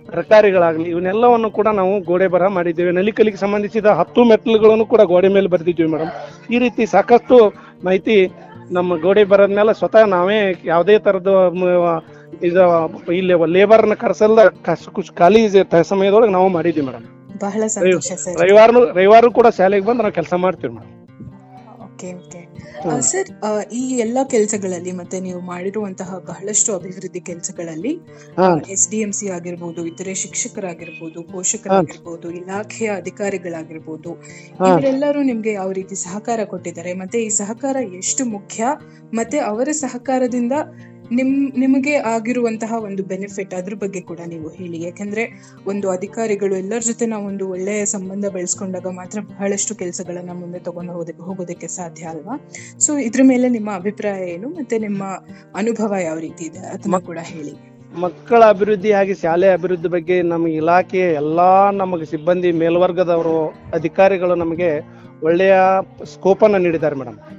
ತರಕಾರಿಗಳಾಗಲಿ 0.10 0.90
ಇವನ್ನೆಲ್ಲವನ್ನು 0.90 1.50
ಕೂಡ 1.50 1.68
ನಾವು 1.68 2.02
ಗೋಡೆ 2.02 2.28
ಬರಹ 2.28 2.48
ಮಾಡಿದ್ದೇವೆ. 2.48 2.92
ನಲಿಕಲಿಗೆ 2.92 3.38
ಸಂಬಂಧಿಸಿದ 3.38 3.86
ಹತ್ತು 3.86 4.24
ಮೆಟ್ಲುಗಳನ್ನು 4.24 4.86
ಕೂಡ 4.86 5.02
ಗೋಡೆ 5.02 5.28
ಮೇಲೆ 5.28 5.48
ಬರೆದಿದ್ದೀವಿ 5.48 5.90
ಮೇಡಮ್. 5.92 6.12
ಈ 6.50 6.60
ರೀತಿ 6.60 6.86
ಸಾಕಷ್ಟು 6.86 7.54
ಮಾಹಿತಿ 7.84 8.32
ನಮ್ಮ 8.72 8.96
ಗೋಡೆ 8.96 9.24
ಬರದ 9.24 9.50
ಮೇಲೆ 9.50 9.74
ಸ್ವತಃ 9.74 10.06
ನಾವೇ 10.06 10.62
ಯಾವುದೇ 10.66 11.00
ತರದ 11.00 11.28
ಇದು 12.44 12.64
ಇಲ್ಲಿ 13.12 13.52
ಲೇಬರ್ನ 13.54 13.94
ಕರೆಸಲ್ಲ 13.94 14.48
ಖಾಲಿ 15.18 15.50
ಸಮಯದೊಳಗೆ 15.84 16.32
ನಾವು 16.32 16.50
ಮಾಡಿದ್ದೀವಿ 16.50 16.86
ಮೇಡಮ್. 16.86 17.06
ರವಿವಾರ 18.42 18.70
ರವಿವಾರ 18.98 19.26
ಕೂಡ 19.28 19.48
ಶಾಲೆಗೆ 19.58 19.86
ಬಂದು 19.86 20.02
ನಾವು 20.02 20.14
ಕೆಲಸ 20.14 20.34
ಮಾಡ್ತೀವಿ 20.34 20.74
ಮೇಡಮ್. 20.74 20.92
Okay 21.84 22.14
okay. 22.14 22.42
ಸರ್ 23.02 23.30
ಈ 23.74 23.84
ಎಲ್ಲಾ 23.98 24.24
ಕೆಲಸಗಳಲ್ಲಿ 24.24 24.92
ಮತ್ತೆ 24.92 25.18
ನೀವು 25.20 25.40
ಮಾಡಿರುವಂತಹ 25.42 26.18
ಬಹಳಷ್ಟು 26.28 26.72
ಅಭಿವೃದ್ಧಿ 26.76 27.22
ಕೆಲಸಗಳಲ್ಲಿ 27.22 27.94
ಎಸ್ 28.72 28.86
ಡಿ 28.90 29.00
ಎಂ 29.02 29.12
ಸಿ 29.12 29.28
ಆಗಿರ್ಬೋದು 29.30 29.84
ಇತರೆ 29.86 30.14
ಶಿಕ್ಷಕರಾಗಿರ್ಬೋದು 30.16 31.22
ಪೋಷಕರಾಗಿರ್ಬೋದು 31.24 32.30
ಇಲಾಖೆಯ 32.32 32.90
ಅಧಿಕಾರಿಗಳಾಗಿರ್ಬೋದು 32.96 34.12
ಇವರೆಲ್ಲರೂ 34.62 35.22
ನಿಮ್ಗೆ 35.22 35.54
ಯಾವ 35.54 35.72
ರೀತಿ 35.72 35.98
ಸಹಕಾರ 36.04 36.40
ಕೊಟ್ಟಿದ್ದಾರೆ 36.46 36.94
ಮತ್ತೆ 36.94 37.20
ಈ 37.24 37.30
ಸಹಕಾರ 37.36 37.78
ಎಷ್ಟು 37.98 38.26
ಮುಖ್ಯ 38.26 38.68
ಮತ್ತೆ 39.14 39.40
ಅವರ 39.40 39.70
ಸಹಕಾರದಿಂದ 39.80 40.54
ನಿಮ್ 41.12 41.60
ನಿಮಗೆ 41.60 41.96
ಆಗಿರುವಂತಹ 41.96 42.74
ಒಂದು 42.84 43.04
ಬೆನಿಫಿಟ್ 43.04 43.54
ಅದ್ರ 43.54 43.74
ಬಗ್ಗೆ 43.76 44.02
ಕೂಡ 44.02 44.20
ನೀವು 44.28 44.50
ಹೇಳಿ. 44.50 44.84
ಯಾಕಂದ್ರೆ 44.84 45.28
ಒಂದು 45.68 45.90
ಅಧಿಕಾರಿಗಳು 45.90 46.56
ಎಲ್ಲರ 46.56 46.80
ಜೊತೆ 46.80 47.06
ನಾವು 47.06 47.26
ಒಂದು 47.26 47.50
ಒಳ್ಳೆಯ 47.50 47.86
ಸಂಬಂಧ 47.86 48.26
ಬೆಳೆಸ್ಕೊಂಡಾಗ 48.26 48.88
ಮಾತ್ರ 48.88 49.20
ಬಹಳಷ್ಟು 49.20 49.76
ಕೆಲಸಗಳನ್ನ 49.76 50.30
ಮುಂದೆ 50.34 50.60
ತಗೊಂಡು 50.60 50.92
ಹೋಗೋದಕ್ಕೆ 50.92 51.22
ಹೋಗೋದಕ್ಕೆ 51.22 51.68
ಸಾಧ್ಯ 51.68 52.06
ಅಲ್ವಾ? 52.06 52.50
ಸೊ 52.80 52.98
ಇದ್ರ 52.98 53.22
ಮೇಲೆ 53.24 53.50
ನಿಮ್ಮ 53.50 53.72
ಅಭಿಪ್ರಾಯ 53.76 54.30
ಏನು? 54.30 54.50
ಮತ್ತೆ 54.50 54.78
ನಿಮ್ಮ 54.78 55.04
ಅನುಭವ 55.56 55.96
ಯಾವ 55.96 56.20
ರೀತಿ 56.20 56.46
ಇದೆ? 56.46 56.60
ಅದನ್ನ 56.60 56.98
ಕೂಡ 56.98 57.18
ಹೇಳಿ. 57.24 57.54
ಮಕ್ಕಳ 57.96 58.44
ಅಭಿವೃದ್ಧಿ 58.46 58.92
ಹಾಗೆ 58.92 59.14
ಶಾಲೆ 59.16 59.50
ಅಭಿವೃದ್ಧಿ 59.50 59.88
ಬಗ್ಗೆ 59.88 60.22
ನಮ್ಮ 60.22 60.48
ಇಲಾಖೆಯ 60.48 61.14
ಎಲ್ಲಾ 61.14 61.72
ನಮಗೆ 61.72 62.06
ಸಿಬ್ಬಂದಿ 62.06 62.52
ಮೇಲ್ವರ್ಗದವರು 62.52 63.48
ಅಧಿಕಾರಿಗಳು 63.74 64.36
ನಮಗೆ 64.36 64.80
ಒಳ್ಳೆಯ 65.24 65.56
ಸ್ಕೋಪನ್ನು 66.04 66.58
ನೀಡಿದ್ದಾರೆ 66.58 66.96
ಮೇಡಮ್. 66.96 67.35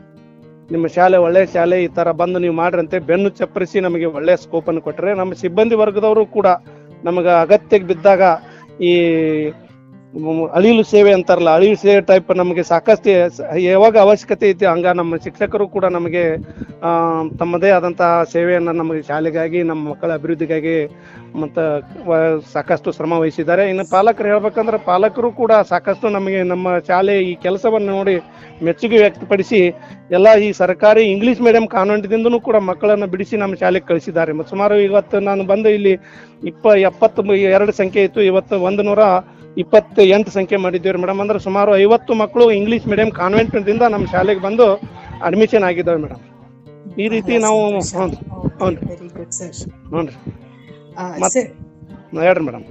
ನಿಮ್ಮ 0.71 0.87
ಶಾಲೆ, 0.87 1.17
ಒಳ್ಳೆ 1.17 1.43
ಶಾಲೆ 1.47 1.77
ಈ 1.85 1.89
ತರ 1.89 2.13
ಬಂದು 2.21 2.39
ನೀವು 2.39 2.55
ಮಾಡ್ರಂತೆ, 2.55 2.97
ಬೆನ್ನು 3.09 3.29
ಚಪ್ಪರಿಸಿ 3.31 3.79
ನಮಗೆ 3.81 4.07
ಒಳ್ಳೆ 4.19 4.35
ಸ್ಕೋಪ್ 4.37 4.69
ಅನ್ನು 4.69 4.81
ಕೊಟ್ಟರೆ 4.81 5.11
ನಮ್ಮ 5.15 5.35
ಸಿಬ್ಬಂದಿ 5.43 5.77
ವರ್ಗದವರು 5.83 6.25
ಕೂಡ 6.37 6.49
ನಮಗೆ 7.05 7.33
ಅಗತ್ಯಕ್ಕೆ 7.45 7.89
ಬಿದ್ದಾಗ 7.89 8.23
ಈ 8.81 8.93
ಅಳಿಲು 10.59 10.83
ಸೇವೆ 10.93 11.11
ಅಂತಾರಲ್ಲ, 11.17 11.51
ಅಳಿಲು 11.59 11.79
ಸೇವೆ 11.83 12.01
ಟೈಪ್ 12.11 12.31
ನಮಗೆ 12.41 12.63
ಸಾಕಷ್ಟು 12.71 13.11
ಯಾವಾಗ 13.71 13.97
ಅವಶ್ಯಕತೆ 14.05 14.47
ಐತಿ 14.53 14.67
ಹಂಗ 14.71 14.87
ನಮ್ಮ 15.01 15.17
ಶಿಕ್ಷಕರು 15.25 15.65
ಕೂಡ 15.75 15.85
ನಮಗೆ 15.97 16.23
ತಮ್ಮದೇ 17.41 17.71
ಆದಂತಹ 17.79 18.23
ಸೇವೆಯನ್ನು 18.35 18.73
ನಮಗೆ 18.81 19.03
ಶಾಲೆಗಾಗಿ, 19.11 19.61
ನಮ್ಮ 19.71 19.83
ಮಕ್ಕಳ 19.93 20.11
ಅಭಿವೃದ್ಧಿಗಾಗಿ 20.19 20.77
ಮತ್ತು 21.43 21.63
ಸಾಕಷ್ಟು 22.55 22.95
ಶ್ರಮ 22.99 23.13
ವಹಿಸಿದ್ದಾರೆ. 23.23 23.65
ಇನ್ನು 23.73 23.85
ಪಾಲಕರು 23.95 24.31
ಹೇಳ್ಬೇಕಂದ್ರೆ 24.33 24.79
ಪಾಲಕರು 24.91 25.31
ಕೂಡ 25.43 25.53
ಸಾಕಷ್ಟು 25.73 26.09
ನಮಗೆ 26.17 26.41
ನಮ್ಮ 26.53 26.67
ಶಾಲೆ 26.91 27.17
ಈ 27.31 27.33
ಕೆಲಸವನ್ನು 27.47 27.91
ನೋಡಿ 27.99 28.17
ಮೆಚ್ಚುಗೆ 28.67 28.99
ವ್ಯಕ್ತಪಡಿಸಿ 29.05 29.61
ಎಲ್ಲ 30.17 30.29
ಈ 30.47 30.51
ಸರ್ಕಾರಿ 30.63 31.05
ಇಂಗ್ಲಿಷ್ 31.15 31.45
ಮೀಡಿಯಂ 31.47 31.67
ಕಾನ್ವೆಂಟ್ದಿಂದನೂ 31.79 32.39
ಕೂಡ 32.49 32.57
ಮಕ್ಕಳನ್ನು 32.71 33.09
ಬಿಡಿಸಿ 33.15 33.37
ನಮ್ಮ 33.45 33.55
ಶಾಲೆಗೆ 33.65 33.89
ಕಳಿಸಿದ್ದಾರೆ. 33.93 34.33
ಮತ್ತು 34.39 34.53
ಸುಮಾರು 34.55 34.77
ಇವತ್ತು 34.89 35.17
ನಾನು 35.31 35.45
ಬಂದು 35.53 35.71
ಇಲ್ಲಿ 35.79 35.95
ಇಪ್ಪ 36.53 36.67
ಎಪ್ಪತ್ತು 36.91 37.35
ಎರಡು 37.57 37.73
ಸಂಖ್ಯೆ 37.81 38.05
ಇತ್ತು. 38.09 38.23
ಇವತ್ತು 38.31 38.57
ಒಂದು 38.71 38.85
ನೂರ 38.91 39.03
ಇಪ್ಪತ್ತ 39.57 39.99
ಎಂಟು 40.09 40.31
ಸಂಖ್ಯೆ 40.31 40.57
ಮಾಡಿದ್ದೀವಿ 40.57 40.99
ಮೇಡಮ್. 40.99 41.21
ಅಂದ್ರೆ 41.21 41.39
ಸುಮಾರು 41.39 41.77
ಐವತ್ತು 41.77 42.15
ಮಕ್ಕಳು 42.15 42.51
ಇಂಗ್ಲಿಷ್ 42.51 42.89
ಮೀಡಿಯಂ 42.89 43.11
ಕಾನ್ವೆಂಟ್ದಿಂದ 43.11 43.83
ನಮ್ಮ 43.89 44.07
ಶಾಲೆಗೆ 44.07 44.41
ಬಂದು 44.41 44.67
ಅಡ್ಮಿಷನ್ 45.23 45.63
ಆಗಿದ್ದಾವೆ 45.63 46.03
ಮೇಡಮ್. 46.03 46.23
ಈ 46.99 47.09
ರೀತಿ 47.09 47.39
ನಾವು 47.39 47.61
ಹ್ಞೂ 47.67 48.07
ಹ್ಞೂ 48.59 48.71
ಹ್ಞೂ 49.91 50.01
ರೀ 50.01 50.09
ಹೇಳ್ರಿ 52.23 52.45
ಮೇಡಮ್. 52.45 52.65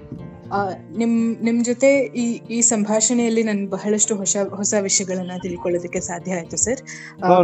ಆ, 0.51 0.57
ನಿಮ್ 0.97 1.13
ನಿಮ್ 1.43 1.63
ಜೊತೆ 1.65 1.89
ಈ 2.15 2.25
ಈ 2.49 2.61
ಸಂಭಾಷಣೆಯಲ್ಲಿ 2.61 3.43
ನನ್ 3.43 3.67
ಬಹಳಷ್ಟು 3.67 4.15
ಹೊಸ 4.15 4.37
ಹೊಸ 4.51 4.73
ವಿಷಯಗಳನ್ನ 4.81 5.31
ತಿಳ್ಕೊಳ್ಳೋದಕ್ಕೆ 5.41 5.99
ಸಾಧ್ಯ 5.99 6.33
ಆಯ್ತು 6.33 6.57
ಸರ್ 6.57 6.81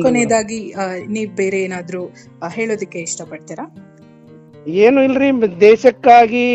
ಕೊನೆಯದಾಗಿ 0.04 0.60
ನೀವ್ 1.08 1.32
ಬೇರೆ 1.36 1.62
ಏನಾದ್ರೂ 1.62 2.02
ಹೇಳೋದಕ್ಕೆ 2.50 3.00
ಇಷ್ಟಪಡ್ತೀರಾ? 3.00 3.66
ಏನು 4.82 5.04
ಇಲ್ರಿ 5.04 5.30
ದೇಶಕ್ಕಾಗಿ 5.62 6.46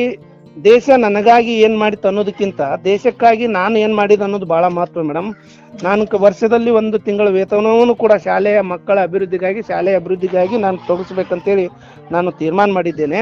ದೇಶ 0.64 0.90
ನನಗಾಗಿ 0.96 1.52
ಏನ್ 1.60 1.78
ಮಾಡಿತ್ತು 1.78 2.08
ಅನ್ನೋದಕ್ಕಿಂತ 2.08 2.60
ದೇಶಕ್ಕಾಗಿ 2.84 3.46
ನಾನು 3.46 3.78
ಏನ್ 3.78 3.94
ಮಾಡಿದ 3.94 4.20
ಅನ್ನೋದು 4.20 4.46
ಬಹಳ 4.46 4.66
ಮಹತ್ವ 4.66 5.02
ಮೇಡಮ್ 5.02 5.34
ನಾನು 5.82 6.18
ವರ್ಷದಲ್ಲಿ 6.18 6.70
ಒಂದು 6.70 6.98
ತಿಂಗಳ 6.98 7.28
ವೇತನವನ್ನು 7.28 7.94
ಕೂಡ 7.94 8.12
ಶಾಲೆಯ 8.24 8.60
ಮಕ್ಕಳ 8.60 9.02
ಅಭಿವೃದ್ಧಿಗಾಗಿ, 9.02 9.62
ಶಾಲೆಯ 9.62 9.96
ಅಭಿವೃದ್ಧಿಗಾಗಿ 9.96 10.56
ನಾನು 10.56 10.78
ತೊಡಗಿಸ್ಬೇಕಂತೇಳಿ 10.86 11.66
ನಾನು 12.12 12.30
ತೀರ್ಮಾನ 12.30 12.70
ಮಾಡಿದ್ದೇನೆ. 12.72 13.20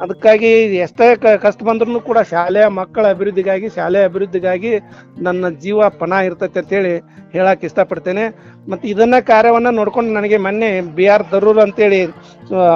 ಅದಕ್ಕಾಗಿ 0.00 0.46
ಎಷ್ಟೇ 0.76 1.16
ಕಷ್ಟ 1.16 1.62
ಬಂದ್ರು 1.62 2.00
ಕೂಡ 2.00 2.18
ಶಾಲೆಯ 2.30 2.66
ಮಕ್ಕಳ 2.66 3.06
ಅಭಿವೃದ್ಧಿಗಾಗಿ, 3.10 3.68
ಶಾಲೆಯ 3.68 4.04
ಅಭಿವೃದ್ಧಿಗಾಗಿ 4.04 4.72
ನನ್ನ 5.18 5.48
ಜೀವ 5.48 5.88
ಪಣ 5.88 6.12
ಇರ್ತೈತೆ 6.12 6.60
ಅಂತೇಳಿ 6.60 6.98
ಹೇಳಕ್ 7.32 7.64
ಇಷ್ಟಪಡ್ತೇನೆ. 7.64 8.51
ಮತ್ತು 8.70 8.84
ಇದನ್ನ 8.88 9.16
ಕಾರ್ಯವನ್ನ 9.30 9.70
ನೋಡ್ಕೊಂಡು 9.78 10.10
ನನಗೆ 10.12 10.36
ಮೊನ್ನೆ 10.36 10.68
ಬಿ 10.96 11.06
ಆರ್ 11.06 11.24
ದರೂರ್ 11.32 11.58
ಅಂತೇಳಿ 11.58 12.00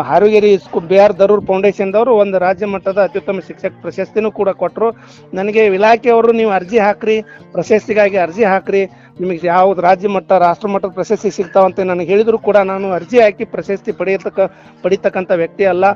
ಹಾರುಗೇರಿ 0.02 0.50
ಸ್ಕೂ 0.59 0.78
ಬಿ 0.81 0.97
ಆರ್ 0.99 1.14
ದರೂರ್ 1.19 1.43
ಫೌಂಡೇಶನ್ದವರು 1.47 2.12
ಒಂದು 2.14 2.37
ರಾಜ್ಯ 2.38 2.66
ಮಟ್ಟದ 2.66 3.00
ಅತ್ಯುತ್ತಮ 3.02 3.40
ಶಿಕ್ಷಕ 3.49 3.73
ಪ್ರಶಸ್ತಿನೂ 3.83 4.31
ಕೂಡ 4.31 4.50
ಕೊಟ್ಟರು 4.62 4.88
ನನಗೆ 5.35 5.64
ಇಲಾಖೆಯವರು 5.78 6.33
ನೀವು 6.33 6.50
ಅರ್ಜಿ 6.50 6.78
ಹಾಕ್ರಿ, 6.78 7.16
ಪ್ರಶಸ್ತಿಗಾಗಿ 7.52 8.16
ಅರ್ಜಿ 8.16 8.45
ಹಾಕ್ರಿ. 8.45 8.83
ನಿಮಗೆ 9.21 9.47
ಯಾವ್ದು 9.47 9.81
ರಾಜ್ಯ 9.87 10.09
ಮಟ್ಟ, 10.15 10.31
ರಾಷ್ಟ್ರ 10.47 10.69
ಮಟ್ಟದ 10.73 10.93
ಪ್ರಶಸ್ತಿ 10.99 11.31
ಸಿಗ್ತಾವಂತ 11.37 11.85
ನನಗೆ 11.91 12.09
ಹೇಳಿದ್ರು 12.13 12.39
ಕೂಡ 12.49 12.59
ನಾನು 12.71 12.87
ಅರ್ಜಿ 12.99 13.19
ಹಾಕಿ 13.25 13.45
ಪ್ರಶಸ್ತಿ 13.55 13.93
ಪಡೆಯತಕ್ಕ 14.01 14.41
ಪಡಿತಕ್ಕಂಥ 14.83 15.31
ವ್ಯಕ್ತಿ 15.43 15.65
ಅಲ್ಲ. 15.73 15.87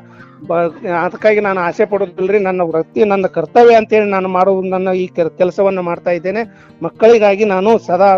ಅದಕ್ಕಾಗಿ 1.05 1.41
ನಾನು 1.49 1.61
ಆಸೆ 1.69 1.85
ಪಡೋದಿಲ್ರಿ 1.93 2.39
ನನ್ನ 2.49 2.62
ವೃತ್ತಿ, 2.71 3.00
ನನ್ನ 3.12 3.27
ಕರ್ತವ್ಯ 3.37 3.81
ಅಂತೇಳಿ 3.81 4.09
ನಾನು 4.17 4.29
ಮಾಡೋದು 4.37 4.71
ನನ್ನ 4.77 4.95
ಈ 5.03 5.07
ಕೆಲಸವನ್ನು 5.41 5.85
ಮಾಡ್ತಾ 5.91 6.15
ಇದ್ದೇನೆ. 6.19 6.45
ಮಕ್ಕಳಿಗಾಗಿ 6.87 7.47
ನಾನು 7.55 7.73
ಸದಾ 7.89 8.11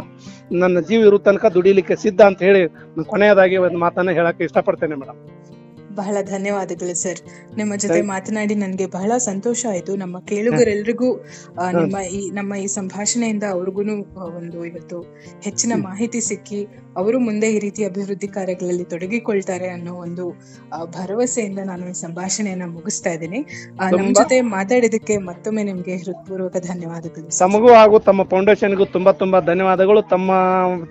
ನನ್ನ 0.62 0.78
ಜೀವ 0.88 1.00
ಇರುವ 1.08 1.22
ತನಕ 1.28 1.46
ದುಡಿಲಿಕ್ಕೆ 1.56 1.96
ಸಿದ್ಧ 2.04 2.20
ಅಂತ 2.30 2.40
ಹೇಳಿ 2.48 2.62
ಕೊನೆಯದಾಗಿ 3.12 3.56
ಒಂದು 3.66 3.80
ಮಾತನ್ನ 3.84 4.10
ಹೇಳಕ್ಕೆ 4.18 4.44
ಇಷ್ಟಪಡ್ತೇನೆ 4.48 4.96
ಮೇಡಮ್. 5.02 5.20
ಬಹಳ 5.94 6.16
ಧನ್ಯವಾದಗಳು 6.24 6.94
ಸರ್. 6.94 7.20
ನಿಮ್ಮ 7.56 7.72
ಜೊತೆ 7.76 8.00
ಮಾತನಾಡಿ 8.06 8.54
ನನಗೆ 8.54 8.86
ಬಹಳ 8.88 9.12
ಸಂತೋಷ 9.22 9.66
ಆಯ್ತು. 9.70 9.96
ನಮ್ಮ 9.96 10.16
ಕೇಳುಗರೆಲ್ರಿಗೂ 10.24 11.08
ಆ, 11.58 11.70
ನಿಮ್ಮ 11.72 11.96
ಈ 12.12 12.30
ನಮ್ಮ 12.30 12.54
ಈ 12.56 12.66
ಸಂಭಾಷಣೆಯಿಂದ 12.72 13.44
ಅವ್ರಿಗೂ 13.52 13.82
ಒಂದು 14.38 14.58
ಇವತ್ತು 14.64 14.98
ಹೆಚ್ಚಿನ 15.42 15.72
ಮಾಹಿತಿ 15.82 16.20
ಸಿಕ್ಕಿ 16.20 16.60
ಅವರು 16.96 17.18
ಮುಂದೆ 17.20 17.48
ಈ 17.52 17.58
ರೀತಿ 17.58 17.82
ಅಭಿವೃದ್ಧಿ 17.84 18.28
ಕಾರ್ಯಗಳಲ್ಲಿ 18.28 18.84
ತೊಡಗಿಕೊಳ್ತಾರೆ 18.84 19.68
ಅನ್ನೋ 19.68 19.92
ಒಂದು 19.98 20.24
ಭರವಸೆಯಿಂದ 20.96 21.60
ನಾನು 21.64 21.84
ಈ 21.88 21.94
ಸಂಭಾಷಣೆಯನ್ನ 22.00 22.66
ಮುಗಿಸ್ತಾ 22.72 23.10
ಇದ್ದೀನಿ. 23.10 23.40
ಆ, 23.80 23.84
ನಮ್ಮ 23.90 24.10
ಜೊತೆ 24.14 24.38
ಮಾತಾಡಿದಕ್ಕೆ 24.52 25.16
ಮತ್ತೊಮ್ಮೆ 25.22 25.62
ನಿಮ್ಗೆ 25.62 25.96
ಹೃತ್ಪೂರ್ವಕ 25.96 26.56
ಧನ್ಯವಾದಗಳು. 26.66 27.26
ತಮಗೂ 27.38 27.70
ಹಾಗೂ 27.74 27.98
ತಮ್ಮ 28.00 28.22
ಫೌಂಡೇಶನ್ಗೂ 28.24 28.86
ತುಂಬಾ 28.92 29.12
ತುಂಬಾ 29.14 29.40
ಧನ್ಯವಾದಗಳು. 29.42 30.02
ತಮ್ಮ 30.10 30.28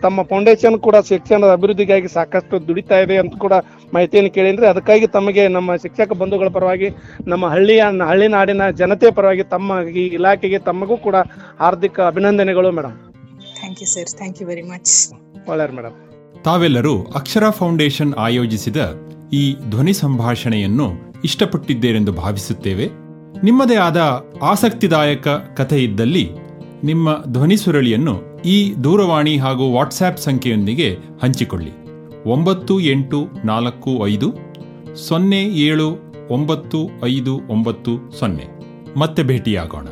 ತಮ್ಮ 0.02 0.22
ಫೌಂಡೇಶನ್ 0.24 0.78
ಕೂಡ 0.80 0.96
ಶಿಕ್ಷಣದ 1.10 1.52
ಅಭಿವೃದ್ಧಿಗಾಗಿ 1.52 2.10
ಸಾಕಷ್ಟು 2.12 2.56
ದುಡಿತಾ 2.68 3.00
ಇದೆ 3.00 3.18
ಅಂತ 3.18 3.36
ಕೂಡ 3.38 3.56
ಮಾಹಿತಿಯನ್ನು 3.94 4.32
ಕೇಳಿದ್ರೆ 4.32 4.68
ಅದಕ್ಕಾಗಿ 4.68 5.08
ತಮಗೆ 5.08 5.48
ನಮ್ಮ 5.48 5.76
ಶಿಕ್ಷಕ 5.76 6.14
ಬಂಧುಗಳ 6.14 6.48
ಪರವಾಗಿ 6.48 6.90
ನಮ್ಮ 7.28 7.48
ಹಳ್ಳಿಯ 7.48 7.84
ಹಳ್ಳಿ 8.08 8.28
ನಾಡಿನ 8.28 8.70
ಜನತೆ 8.70 9.12
ಪರವಾಗಿ 9.12 9.44
ತಮ್ಮ 9.44 9.90
ಈ 9.90 10.06
ಇಲಾಖೆಗೆ 10.08 10.60
ತಮಗೂ 10.60 10.98
ಕೂಡ 10.98 11.16
ಹಾರ್ದಿಕ 11.60 12.00
ಅಭಿನಂದನೆಗಳು 12.00 12.72
madam. 12.72 12.96
Thank 13.60 13.82
you 13.82 13.88
sir 13.88 14.18
thank 14.18 14.42
you 14.42 14.48
very 14.48 14.62
much 14.62 15.14
ಒಳ್ಳೆಯರು 15.50 15.76
madam. 15.76 15.96
ತಾವೆಲ್ಲರೂ 16.44 16.94
ಅಕ್ಷರ 17.16 17.50
ಫೌಂಡೇಶನ್ 17.50 18.14
ಆಯೋಜಿಸಿದ 18.14 18.78
ಈ 19.34 19.56
ಧ್ವನಿ 19.70 19.94
ಸಂಭಾಷಣೆಯನ್ನು 19.94 20.88
ಇಷ್ಟಪಟ್ಟಿದ್ದೇರೆಂದು 21.24 22.12
ಭಾವಿಸುತ್ತೇವೆ. 22.12 22.86
ನಿಮ್ಮದೇ 23.44 23.76
ಆದ 23.76 24.26
ಆಸಕ್ತಿದಾಯಕ 24.42 25.28
ಕಥೆ 25.28 25.84
ಇದ್ದಲ್ಲಿ 25.84 26.26
ನಿಮ್ಮ 26.84 27.10
ಧ್ವನಿ 27.28 27.58
ಸುರಳಿಯನ್ನು 27.58 28.42
ಈ 28.42 28.74
ದೂರವಾಣಿ 28.84 29.38
ಹಾಗೂ 29.38 29.74
ವಾಟ್ಸ್ಆ್ಯಪ್ 29.74 30.18
ಸಂಖ್ಯೆಯೊಂದಿಗೆ 30.18 30.90
ಹಂಚಿಕೊಳ್ಳಿ. 31.22 31.72
ಒಂಬತ್ತು 32.26 32.80
ಎಂಟು 32.80 33.28
ನಾಲ್ಕು 33.46 34.08
ಐದು 34.08 34.34
ಸೊನ್ನೆ 34.96 35.44
ಏಳು 35.44 35.98
ಒಂಬತ್ತು 36.30 36.90
ಐದು 37.06 37.42
ಒಂಬತ್ತು 37.50 38.12
ಸೊನ್ನೆ. 38.20 38.46
ಮತ್ತೆ 39.00 39.24
ಭೇಟಿಯಾಗೋಣ. 39.24 39.88